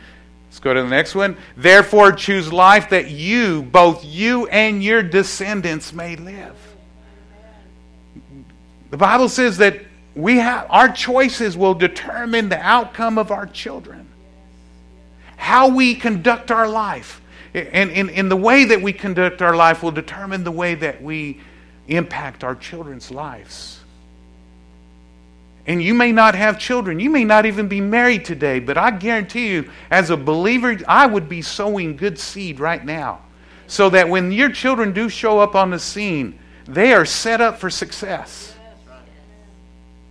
Let's 0.49 0.61
go 0.61 0.75
to 0.75 0.83
the 0.83 0.89
next 0.89 1.15
one. 1.15 1.35
Therefore, 1.57 2.13
choose 2.13 2.53
life 2.53 2.91
that 2.91 3.11
you, 3.11 3.63
both 3.63 4.05
you 4.05 4.49
and 4.49 4.85
your 4.85 5.03
descendants, 5.03 5.95
may 5.95 6.17
live. 6.17 6.57
The 8.91 8.99
Bible 8.99 9.31
says 9.31 9.57
that 9.59 9.88
we 10.19 10.39
have 10.39 10.67
our 10.69 10.89
choices 10.89 11.57
will 11.57 11.75
determine 11.75 12.49
the 12.49 12.59
outcome 12.59 13.19
of 13.19 13.31
our 13.31 13.47
children. 13.47 14.09
How 15.37 15.69
we 15.69 15.95
conduct 15.95 16.51
our 16.51 16.67
life. 16.67 17.23
And 17.55 17.91
in, 17.93 18.29
the 18.29 18.37
way 18.37 18.65
that 18.65 18.83
we 18.83 18.93
conduct 18.93 19.43
our 19.43 19.55
life 19.55 19.81
will 19.81 19.93
determine 19.93 20.43
the 20.43 20.51
way 20.51 20.75
that 20.75 21.01
we 21.01 21.41
impact 21.87 22.43
our 22.43 22.57
children's 22.57 23.13
lives. 23.13 23.79
And 25.69 25.81
you 25.81 25.95
may 25.95 26.11
not 26.11 26.35
have 26.35 26.59
children. 26.59 26.99
You 26.99 27.11
may 27.11 27.23
not 27.23 27.47
even 27.47 27.69
be 27.69 27.81
married 27.81 28.25
today. 28.25 28.59
But 28.59 28.77
I 28.77 28.91
guarantee 28.91 29.51
you, 29.53 29.71
as 29.89 30.11
a 30.11 30.17
believer, 30.17 30.79
I 30.89 31.07
would 31.07 31.29
be 31.29 31.43
sowing 31.43 31.97
good 31.97 32.19
seed 32.19 32.59
right 32.59 32.85
now. 32.85 33.21
So 33.69 33.89
that 33.91 34.09
when 34.09 34.33
your 34.33 34.51
children 34.51 34.93
do 34.93 35.09
show 35.09 35.39
up 35.39 35.55
on 35.55 35.71
the 35.71 35.79
scene, 35.79 36.41
they 36.67 36.93
are 36.93 37.05
set 37.05 37.41
up 37.41 37.61
for 37.61 37.71
success. 37.71 38.57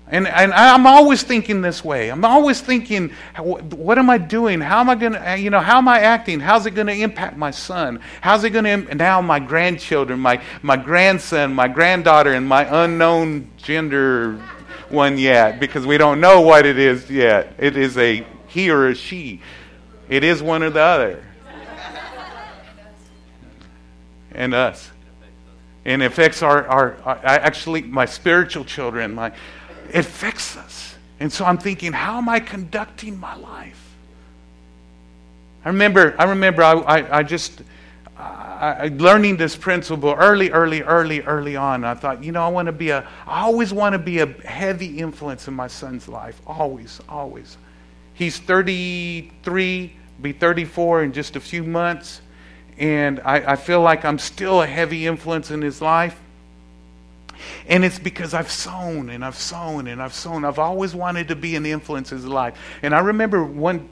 And, 0.09 0.25
and 0.25 0.53
I'm 0.53 0.87
always 0.87 1.21
thinking 1.23 1.61
this 1.61 1.83
way. 1.83 2.09
I'm 2.09 2.23
always 2.23 2.61
thinking, 2.61 3.11
what 3.37 3.97
am 3.97 4.09
I 4.09 4.17
doing? 4.17 4.61
How 4.61 4.79
am 4.79 4.89
I 4.89 4.95
going 4.95 5.11
to, 5.11 5.31
uh, 5.31 5.35
you 5.35 5.49
know, 5.49 5.59
how 5.59 5.79
am 5.79 5.87
I 5.89 5.99
acting? 5.99 6.39
How's 6.39 6.65
it 6.65 6.71
going 6.71 6.87
to 6.87 6.93
impact 6.93 7.35
my 7.35 7.51
son? 7.51 7.99
How's 8.21 8.45
it 8.45 8.51
going 8.51 8.63
to, 8.63 8.95
now 8.95 9.19
my 9.19 9.39
grandchildren, 9.39 10.21
my, 10.21 10.41
my 10.61 10.77
grandson, 10.77 11.53
my 11.53 11.67
granddaughter, 11.67 12.31
and 12.31 12.47
my 12.47 12.85
unknown 12.85 13.51
gender 13.57 14.41
one 14.87 15.17
yet, 15.17 15.59
because 15.59 15.85
we 15.85 15.97
don't 15.97 16.21
know 16.21 16.39
what 16.39 16.65
it 16.65 16.79
is 16.79 17.09
yet. 17.11 17.53
It 17.57 17.75
is 17.75 17.97
a 17.97 18.25
he 18.47 18.69
or 18.69 18.87
a 18.87 18.95
she. 18.95 19.41
It 20.07 20.23
is 20.23 20.41
one 20.41 20.63
or 20.63 20.69
the 20.69 20.79
other. 20.79 21.23
And 24.31 24.53
us. 24.53 24.89
And 25.83 26.01
it 26.01 26.05
affects 26.05 26.41
our, 26.41 26.65
our, 26.67 26.97
our 27.03 27.19
actually, 27.25 27.81
my 27.81 28.05
spiritual 28.05 28.63
children, 28.63 29.13
my, 29.13 29.33
it 29.89 29.95
affects 29.95 30.58
us. 30.58 30.95
And 31.19 31.32
so 31.32 31.45
I'm 31.45 31.58
thinking, 31.58 31.93
how 31.93 32.17
am 32.17 32.30
I 32.30 32.39
conducting 32.39 33.19
my 33.19 33.36
life? 33.36 33.84
I 35.65 35.69
remember, 35.69 36.15
I 36.17 36.26
remember, 36.26 36.63
I, 36.63 36.73
I, 36.73 37.17
I 37.19 37.23
just 37.23 37.62
I, 38.17 38.88
learning 38.95 39.38
this 39.38 39.56
principle 39.56 40.15
early, 40.17 40.50
early, 40.52 40.82
early, 40.82 41.21
early 41.21 41.56
on. 41.56 41.84
I 41.84 41.93
thought, 41.93 42.23
you 42.23 42.32
know, 42.32 42.43
I 42.43 42.47
want 42.47 42.65
to 42.65 42.71
be 42.71 42.89
a, 42.89 43.08
I 43.28 43.41
always 43.41 43.73
want 43.73 43.93
to 43.93 44.00
be 44.00 44.19
a 44.19 44.26
heavy 44.26 44.97
influence 45.00 45.47
in 45.47 45.54
my 45.54 45.67
son's 45.67 46.08
life. 46.08 46.41
Always, 46.47 47.00
always. 47.08 47.58
He's 48.13 48.39
33, 48.39 49.93
be 50.21 50.32
34 50.34 51.04
in 51.04 51.13
just 51.13 51.36
a 51.36 51.39
few 51.39 51.63
months, 51.63 52.21
and 52.80 53.19
I, 53.19 53.54
I 53.54 53.56
feel 53.56 53.82
like 53.82 54.06
I'm 54.06 54.17
still 54.17 54.63
a 54.63 54.67
heavy 54.67 55.06
influence 55.06 55.52
in 55.52 55.62
his 55.62 55.82
life. 55.82 56.19
And 57.67 57.84
it's 57.84 58.00
because 58.00 58.34
I've 58.34 58.52
sown 58.52 59.10
and 59.10 59.23
I've 59.23 59.38
sown 59.38 59.88
and 59.88 60.02
I've 60.02 60.13
sown. 60.13 60.45
I've 60.45 60.60
always 60.60 60.95
wanted 60.95 61.28
to 61.30 61.36
be 61.36 61.56
an 61.56 61.65
influence 61.65 62.12
in 62.12 62.17
his 62.17 62.28
life. 62.28 62.58
And 62.82 62.93
I 62.95 63.00
remember 63.00 63.43
one, 63.43 63.89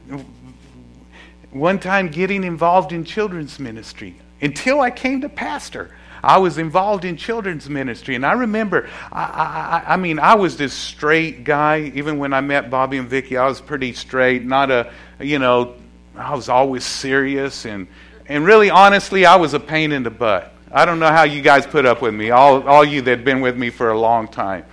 one 1.51 1.79
time 1.79 2.09
getting 2.09 2.43
involved 2.43 2.91
in 2.91 3.03
children's 3.03 3.59
ministry 3.59 4.15
until 4.41 4.81
I 4.81 4.91
came 4.91 5.21
to 5.21 5.29
pastor. 5.29 5.91
I 6.23 6.39
was 6.39 6.57
involved 6.57 7.05
in 7.05 7.17
children's 7.17 7.69
ministry. 7.69 8.15
And 8.15 8.25
I 8.25 8.33
remember, 8.33 8.89
I, 9.11 9.83
I, 9.87 9.93
I, 9.93 9.97
mean, 9.97 10.17
I 10.17 10.33
was 10.33 10.57
this 10.57 10.73
straight 10.73 11.43
guy. 11.43 11.91
Even 11.93 12.17
when 12.17 12.33
I 12.33 12.41
met 12.41 12.71
Bobby 12.71 12.97
and 12.97 13.07
Vicky, 13.07 13.37
I 13.37 13.47
was 13.47 13.61
pretty 13.61 13.93
straight. 13.93 14.43
Not 14.43 14.71
a, 14.71 14.91
you 15.19 15.37
know, 15.37 15.75
I 16.15 16.33
was 16.33 16.49
always 16.49 16.83
serious. 16.83 17.65
And, 17.65 17.87
and 18.25 18.43
really, 18.43 18.71
honestly, 18.71 19.27
I 19.27 19.35
was 19.35 19.53
a 19.53 19.59
pain 19.59 19.91
in 19.91 20.01
the 20.01 20.09
butt. 20.09 20.54
I 20.75 20.83
don't 20.83 20.99
know 20.99 21.07
how 21.07 21.23
you 21.23 21.41
guys 21.41 21.65
put 21.65 21.85
up 21.85 22.01
with 22.01 22.13
me, 22.13 22.31
all, 22.31 22.67
all 22.67 22.83
you 22.83 23.01
that 23.03 23.19
have 23.19 23.23
been 23.23 23.39
with 23.39 23.55
me 23.55 23.69
for 23.69 23.91
a 23.91 23.97
long 23.97 24.27
time. 24.27 24.65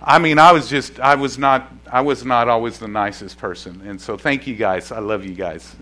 I 0.00 0.20
mean, 0.20 0.38
I 0.38 0.52
was 0.52 0.70
just, 0.70 1.00
I 1.00 1.16
was 1.16 1.36
not, 1.36 1.72
I 1.90 2.00
was 2.00 2.24
not 2.24 2.48
always 2.48 2.78
the 2.78 2.86
nicest 2.86 3.38
person. 3.38 3.82
And 3.84 4.00
so 4.00 4.16
thank 4.16 4.46
you 4.46 4.54
guys. 4.54 4.92
I 4.92 5.00
love 5.00 5.24
you 5.24 5.34
guys. 5.34 5.74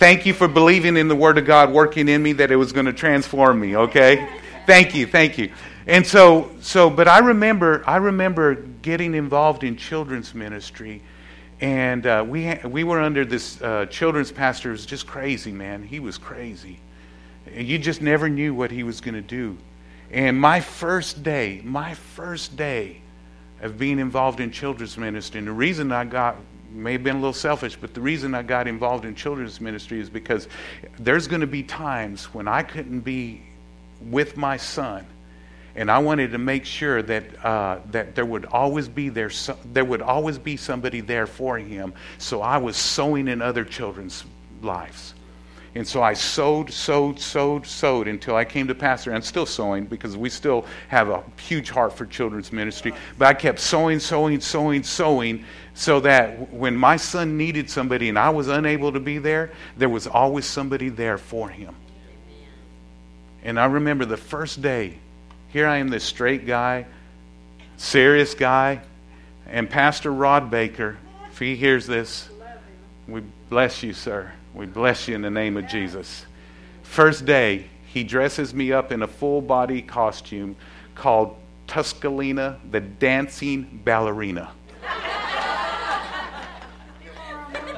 Thank 0.00 0.26
you 0.26 0.34
for 0.34 0.48
believing 0.48 0.96
in 0.96 1.06
the 1.06 1.14
Word 1.14 1.38
of 1.38 1.46
God 1.46 1.72
working 1.72 2.08
in 2.08 2.20
me 2.20 2.32
that 2.34 2.50
it 2.50 2.56
was 2.56 2.72
going 2.72 2.86
to 2.86 2.92
transform 2.92 3.60
me, 3.60 3.76
okay? 3.76 4.28
Thank 4.66 4.96
you, 4.96 5.06
thank 5.06 5.38
you. 5.38 5.52
And 5.86 6.04
so, 6.04 6.50
so, 6.60 6.90
but 6.90 7.06
I 7.06 7.20
remember, 7.20 7.84
I 7.86 7.98
remember 7.98 8.56
getting 8.82 9.14
involved 9.14 9.62
in 9.62 9.76
children's 9.76 10.34
ministry, 10.34 11.02
and 11.60 12.04
uh, 12.04 12.24
we 12.28 12.52
we 12.64 12.84
were 12.84 13.00
under 13.00 13.24
this 13.24 13.62
uh, 13.62 13.86
children's 13.86 14.30
pastor. 14.30 14.70
It 14.70 14.72
was 14.72 14.86
just 14.86 15.06
crazy, 15.06 15.52
man. 15.52 15.82
He 15.82 16.00
was 16.00 16.18
crazy, 16.18 16.80
you 17.54 17.78
just 17.78 18.02
never 18.02 18.28
knew 18.28 18.54
what 18.54 18.70
he 18.70 18.82
was 18.82 19.00
going 19.00 19.14
to 19.14 19.20
do. 19.20 19.56
And 20.10 20.40
my 20.40 20.60
first 20.60 21.22
day, 21.22 21.60
my 21.64 21.94
first 21.94 22.56
day 22.56 23.00
of 23.60 23.78
being 23.78 23.98
involved 23.98 24.40
in 24.40 24.50
children's 24.50 24.96
ministry, 24.96 25.38
and 25.38 25.48
the 25.48 25.52
reason 25.52 25.92
I 25.92 26.04
got 26.04 26.36
may 26.70 26.92
have 26.92 27.02
been 27.02 27.16
a 27.16 27.18
little 27.18 27.32
selfish, 27.32 27.76
but 27.76 27.94
the 27.94 28.00
reason 28.00 28.34
I 28.34 28.42
got 28.42 28.68
involved 28.68 29.04
in 29.04 29.14
children's 29.14 29.60
ministry 29.60 30.00
is 30.00 30.10
because 30.10 30.48
there's 30.98 31.26
going 31.26 31.40
to 31.40 31.46
be 31.46 31.62
times 31.62 32.26
when 32.34 32.46
I 32.46 32.62
couldn't 32.62 33.00
be 33.00 33.42
with 34.02 34.36
my 34.36 34.56
son, 34.56 35.06
and 35.74 35.90
I 35.90 35.98
wanted 35.98 36.32
to 36.32 36.38
make 36.38 36.64
sure 36.64 37.02
that 37.02 37.44
uh, 37.44 37.80
that 37.90 38.14
there 38.14 38.26
would 38.26 38.44
always 38.46 38.88
be 38.88 39.08
there 39.08 39.30
there 39.72 39.84
would 39.84 40.02
always 40.02 40.38
be 40.38 40.56
somebody 40.56 41.00
there 41.00 41.26
for 41.26 41.58
him. 41.58 41.94
So 42.18 42.42
I 42.42 42.58
was 42.58 42.76
sowing 42.76 43.28
in 43.28 43.42
other 43.42 43.64
children's 43.64 44.24
lives. 44.62 45.14
And 45.78 45.86
so 45.86 46.02
I 46.02 46.14
sowed, 46.14 46.72
sowed, 46.72 47.20
sowed, 47.20 47.64
sowed 47.64 48.08
until 48.08 48.34
I 48.34 48.44
came 48.44 48.66
to 48.66 48.74
pastor. 48.74 49.10
And 49.10 49.16
I'm 49.16 49.22
still 49.22 49.46
sowing 49.46 49.84
because 49.84 50.16
we 50.16 50.28
still 50.28 50.66
have 50.88 51.08
a 51.08 51.22
huge 51.40 51.70
heart 51.70 51.92
for 51.92 52.04
children's 52.04 52.52
ministry. 52.52 52.92
But 53.16 53.28
I 53.28 53.34
kept 53.34 53.60
sowing, 53.60 54.00
sowing, 54.00 54.40
sowing, 54.40 54.82
sowing 54.82 55.44
so 55.74 56.00
that 56.00 56.52
when 56.52 56.76
my 56.76 56.96
son 56.96 57.36
needed 57.36 57.70
somebody 57.70 58.08
and 58.08 58.18
I 58.18 58.30
was 58.30 58.48
unable 58.48 58.90
to 58.90 58.98
be 58.98 59.18
there, 59.18 59.52
there 59.76 59.88
was 59.88 60.08
always 60.08 60.46
somebody 60.46 60.88
there 60.88 61.16
for 61.16 61.48
him. 61.48 61.76
And 63.44 63.60
I 63.60 63.66
remember 63.66 64.04
the 64.04 64.16
first 64.16 64.60
day, 64.60 64.98
here 65.50 65.68
I 65.68 65.76
am, 65.76 65.90
this 65.90 66.02
straight 66.02 66.44
guy, 66.44 66.86
serious 67.76 68.34
guy, 68.34 68.80
and 69.46 69.70
Pastor 69.70 70.12
Rod 70.12 70.50
Baker, 70.50 70.98
if 71.30 71.38
he 71.38 71.54
hears 71.54 71.86
this, 71.86 72.28
we 73.06 73.22
bless 73.48 73.84
you, 73.84 73.92
sir. 73.92 74.32
We 74.58 74.66
bless 74.66 75.06
you 75.06 75.14
in 75.14 75.22
the 75.22 75.30
name 75.30 75.56
of 75.56 75.68
Jesus. 75.68 76.26
First 76.82 77.24
day, 77.24 77.66
he 77.86 78.02
dresses 78.02 78.52
me 78.52 78.72
up 78.72 78.90
in 78.90 79.04
a 79.04 79.06
full 79.06 79.40
body 79.40 79.80
costume 79.80 80.56
called 80.96 81.36
Tuscalina, 81.68 82.58
the 82.72 82.80
dancing 82.80 83.80
ballerina. 83.84 84.50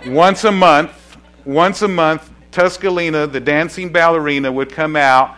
once 0.07 0.45
a 0.45 0.51
month, 0.51 1.19
once 1.45 1.83
a 1.83 1.89
month, 1.89 2.31
Tuscalina, 2.51 3.31
the 3.31 3.41
dancing 3.41 3.93
ballerina, 3.93 4.51
would 4.51 4.73
come 4.73 4.97
out, 4.97 5.37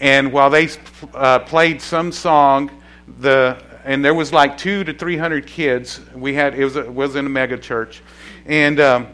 and 0.00 0.32
while 0.32 0.48
they 0.48 0.70
uh, 1.12 1.40
played 1.40 1.82
some 1.82 2.10
song, 2.10 2.70
the 3.18 3.62
and 3.84 4.02
there 4.02 4.14
was 4.14 4.32
like 4.32 4.56
two 4.56 4.84
to 4.84 4.94
three 4.94 5.18
hundred 5.18 5.46
kids. 5.46 6.00
We 6.14 6.32
had 6.32 6.58
it 6.58 6.64
was 6.64 6.76
was 6.76 7.14
in 7.14 7.26
a 7.26 7.28
mega 7.28 7.58
church, 7.58 8.02
and 8.46 8.80
um, 8.80 9.08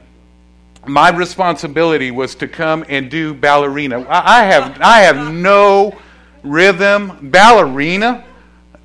my 0.87 1.11
responsibility 1.11 2.11
was 2.11 2.35
to 2.37 2.49
come 2.49 2.85
and 2.89 3.11
do 3.11 3.35
ballerina. 3.35 4.07
I 4.09 4.45
have, 4.45 4.81
I 4.81 5.01
have 5.01 5.33
no 5.33 5.99
rhythm 6.43 7.31
ballerina. 7.31 8.25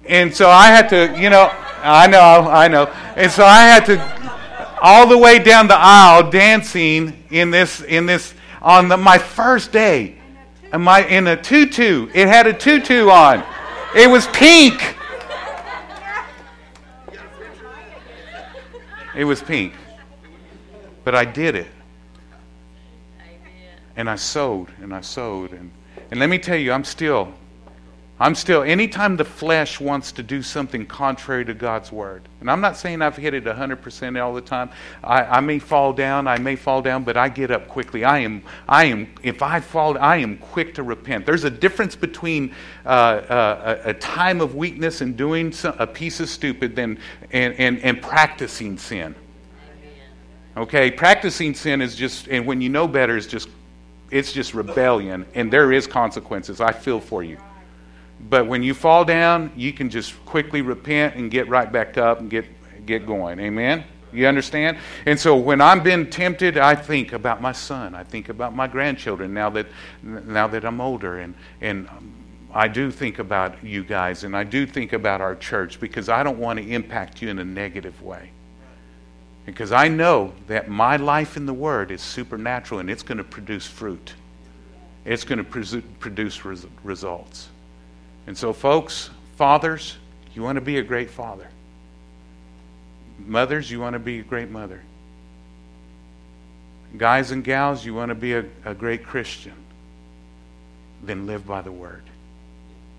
And 0.06 0.34
so 0.34 0.50
I 0.50 0.68
had 0.68 0.90
to, 0.90 1.20
you 1.20 1.30
know, 1.30 1.52
I 1.82 2.08
know, 2.08 2.50
I 2.50 2.68
know. 2.68 2.86
And 3.16 3.32
so 3.32 3.46
I 3.46 3.62
had 3.62 3.86
to 3.86 4.80
all 4.82 5.08
the 5.08 5.18
way 5.18 5.40
down 5.40 5.68
the 5.68 5.78
aisle 5.78 6.30
dancing 6.30 7.24
in 7.30 7.52
this 7.52 7.82
in 7.82 8.06
this 8.06 8.34
on 8.62 8.88
the, 8.88 8.98
my 8.98 9.18
first 9.18 9.72
day. 9.72 10.16
In, 10.72 10.82
my, 10.82 11.04
in 11.06 11.28
a 11.28 11.42
tutu. 11.42 12.10
It 12.14 12.28
had 12.28 12.46
a 12.46 12.54
tutu 12.54 13.10
on. 13.10 13.44
It 13.96 14.10
was 14.10 14.28
pink. 14.28 14.96
It 19.16 19.24
was 19.24 19.42
pink. 19.42 19.74
But 21.04 21.16
I 21.16 21.26
did 21.26 21.56
it. 21.56 21.68
And 24.00 24.10
I 24.10 24.16
sowed 24.16 24.70
and 24.82 24.96
I 24.96 25.02
sowed. 25.02 25.52
And, 25.52 25.72
and 26.10 26.22
let 26.22 26.30
me 26.30 26.40
tell 26.40 26.56
you, 26.56 26.72
I'm 26.72 26.86
still 26.86 27.34
I'm 28.22 28.36
still, 28.36 28.64
anytime 28.64 29.16
the 29.16 29.24
flesh 29.24 29.80
wants 29.80 30.12
to 30.14 30.24
do 30.24 30.42
something 30.42 30.86
contrary 30.86 31.46
to 31.46 31.54
God's 31.54 31.90
word, 31.90 32.28
and 32.42 32.52
I'm 32.52 32.60
not 32.60 32.76
saying 32.76 33.02
I've 33.02 33.16
hit 33.16 33.34
it 33.34 33.46
100% 33.46 34.22
all 34.22 34.34
the 34.34 34.42
time. 34.42 34.72
I, 35.02 35.24
I, 35.24 35.40
may 35.40 35.58
fall 35.58 35.94
down, 35.94 36.28
I 36.28 36.38
may 36.38 36.58
fall 36.58 36.82
down, 36.82 37.06
but 37.06 37.16
I 37.16 37.30
get 37.30 37.50
up 37.50 37.70
quickly. 37.70 38.04
I 38.04 38.20
am, 38.20 38.44
I 38.68 38.86
am, 38.86 39.08
if 39.24 39.42
I 39.42 39.62
fall, 39.62 39.98
I 39.98 40.18
am 40.18 40.38
quick 40.38 40.76
to 40.76 40.84
repent. 40.84 41.26
There's 41.26 41.46
a 41.46 41.50
difference 41.50 41.96
between 41.96 42.54
uh, 42.86 42.90
uh, 42.90 43.82
a, 43.86 43.90
a, 43.92 43.94
time 43.94 44.42
of 44.42 44.54
weakness 44.54 45.00
and 45.00 45.16
doing 45.16 45.54
some, 45.54 45.76
a 45.80 45.88
piece 45.88 46.20
of 46.20 46.28
stupid 46.28 46.76
than, 46.76 47.00
and, 47.32 47.54
and, 47.54 47.80
and 47.80 48.02
practicing 48.02 48.78
sin. 48.78 49.16
Okay, 50.58 50.92
practicing 50.92 51.54
sin 51.54 51.82
is 51.82 51.96
just, 51.96 52.28
and 52.28 52.46
when 52.46 52.60
you 52.60 52.68
know 52.68 52.86
better, 52.86 53.16
is 53.16 53.28
just, 53.28 53.48
it's 54.12 54.32
just 54.32 54.54
rebellion, 54.54 55.26
and 55.36 55.52
there 55.52 55.72
is 55.72 55.88
consequences. 55.88 56.62
I 56.62 56.72
feel 56.72 57.00
for 57.00 57.24
you. 57.24 57.38
But 58.20 58.48
when 58.48 58.64
you 58.64 58.74
fall 58.74 59.06
down, 59.06 59.52
you 59.56 59.72
can 59.72 59.90
just 59.90 60.14
quickly 60.26 60.62
repent 60.62 61.16
and 61.16 61.32
get 61.32 61.48
right 61.48 61.72
back 61.72 61.98
up 61.98 62.20
and 62.20 62.30
get, 62.30 62.46
get 62.86 63.06
going. 63.06 63.40
Amen? 63.40 63.84
You 64.12 64.28
understand? 64.28 64.78
And 65.06 65.20
so 65.20 65.36
when 65.36 65.62
I'm 65.62 65.84
being 65.84 66.10
tempted, 66.10 66.58
I 66.58 66.76
think 66.76 67.14
about 67.14 67.42
my 67.42 67.52
son. 67.52 67.96
I 67.96 68.04
think 68.04 68.30
about 68.30 68.56
my 68.56 68.68
grandchildren 68.68 69.34
now 69.34 69.50
that, 69.52 69.68
now 70.04 70.48
that 70.48 70.66
I'm 70.66 70.82
older. 70.82 71.20
And, 71.20 71.36
and 71.62 71.88
I 72.54 72.68
do 72.68 72.92
think 72.92 73.20
about 73.20 73.64
you 73.64 73.84
guys 73.84 74.24
and 74.24 74.36
I 74.36 74.44
do 74.44 74.66
think 74.66 74.94
about 74.94 75.22
our 75.22 75.36
church 75.36 75.80
because 75.80 76.10
I 76.10 76.24
don't 76.24 76.40
want 76.40 76.60
to 76.60 76.68
impact 76.68 77.22
you 77.22 77.30
in 77.30 77.40
a 77.40 77.46
negative 77.46 78.02
way. 78.02 78.32
Because 79.50 79.72
I 79.72 79.88
know 79.88 80.32
that 80.46 80.70
my 80.70 80.98
life 80.98 81.36
in 81.36 81.48
the 81.48 81.54
Word 81.56 81.90
is 81.90 82.04
supernatural 82.04 82.82
and 82.82 82.88
it's 82.88 83.02
going 83.02 83.18
to 83.18 83.24
produce 83.24 83.66
fruit, 83.66 84.14
it's 85.06 85.24
going 85.24 85.44
to 85.44 85.82
produce 86.00 86.46
results. 86.46 87.50
And 88.28 88.38
so, 88.38 88.54
folks, 88.54 89.10
fathers, 89.38 89.98
you 90.36 90.44
want 90.44 90.58
to 90.58 90.62
be 90.62 90.78
a 90.78 90.84
great 90.84 91.10
father. 91.10 91.48
Mothers, 93.26 93.72
you 93.72 93.80
want 93.80 93.94
to 93.94 94.00
be 94.00 94.20
a 94.20 94.24
great 94.24 94.52
mother. 94.52 94.84
Guys 96.96 97.32
and 97.32 97.44
gals, 97.44 97.84
you 97.84 97.96
want 97.96 98.10
to 98.10 98.16
be 98.16 98.36
a, 98.36 98.46
a 98.66 98.76
great 98.76 99.04
Christian. 99.04 99.56
Then 101.02 101.26
live 101.26 101.48
by 101.48 101.62
the 101.62 101.72
word. 101.72 102.04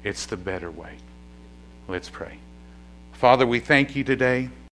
It's 0.02 0.26
the 0.26 0.36
better 0.36 0.72
way. 0.72 0.96
Let's 1.86 2.10
pray. 2.10 2.38
Father, 3.12 3.46
we 3.46 3.60
thank 3.60 3.94
you 3.94 4.02
today. 4.02 4.48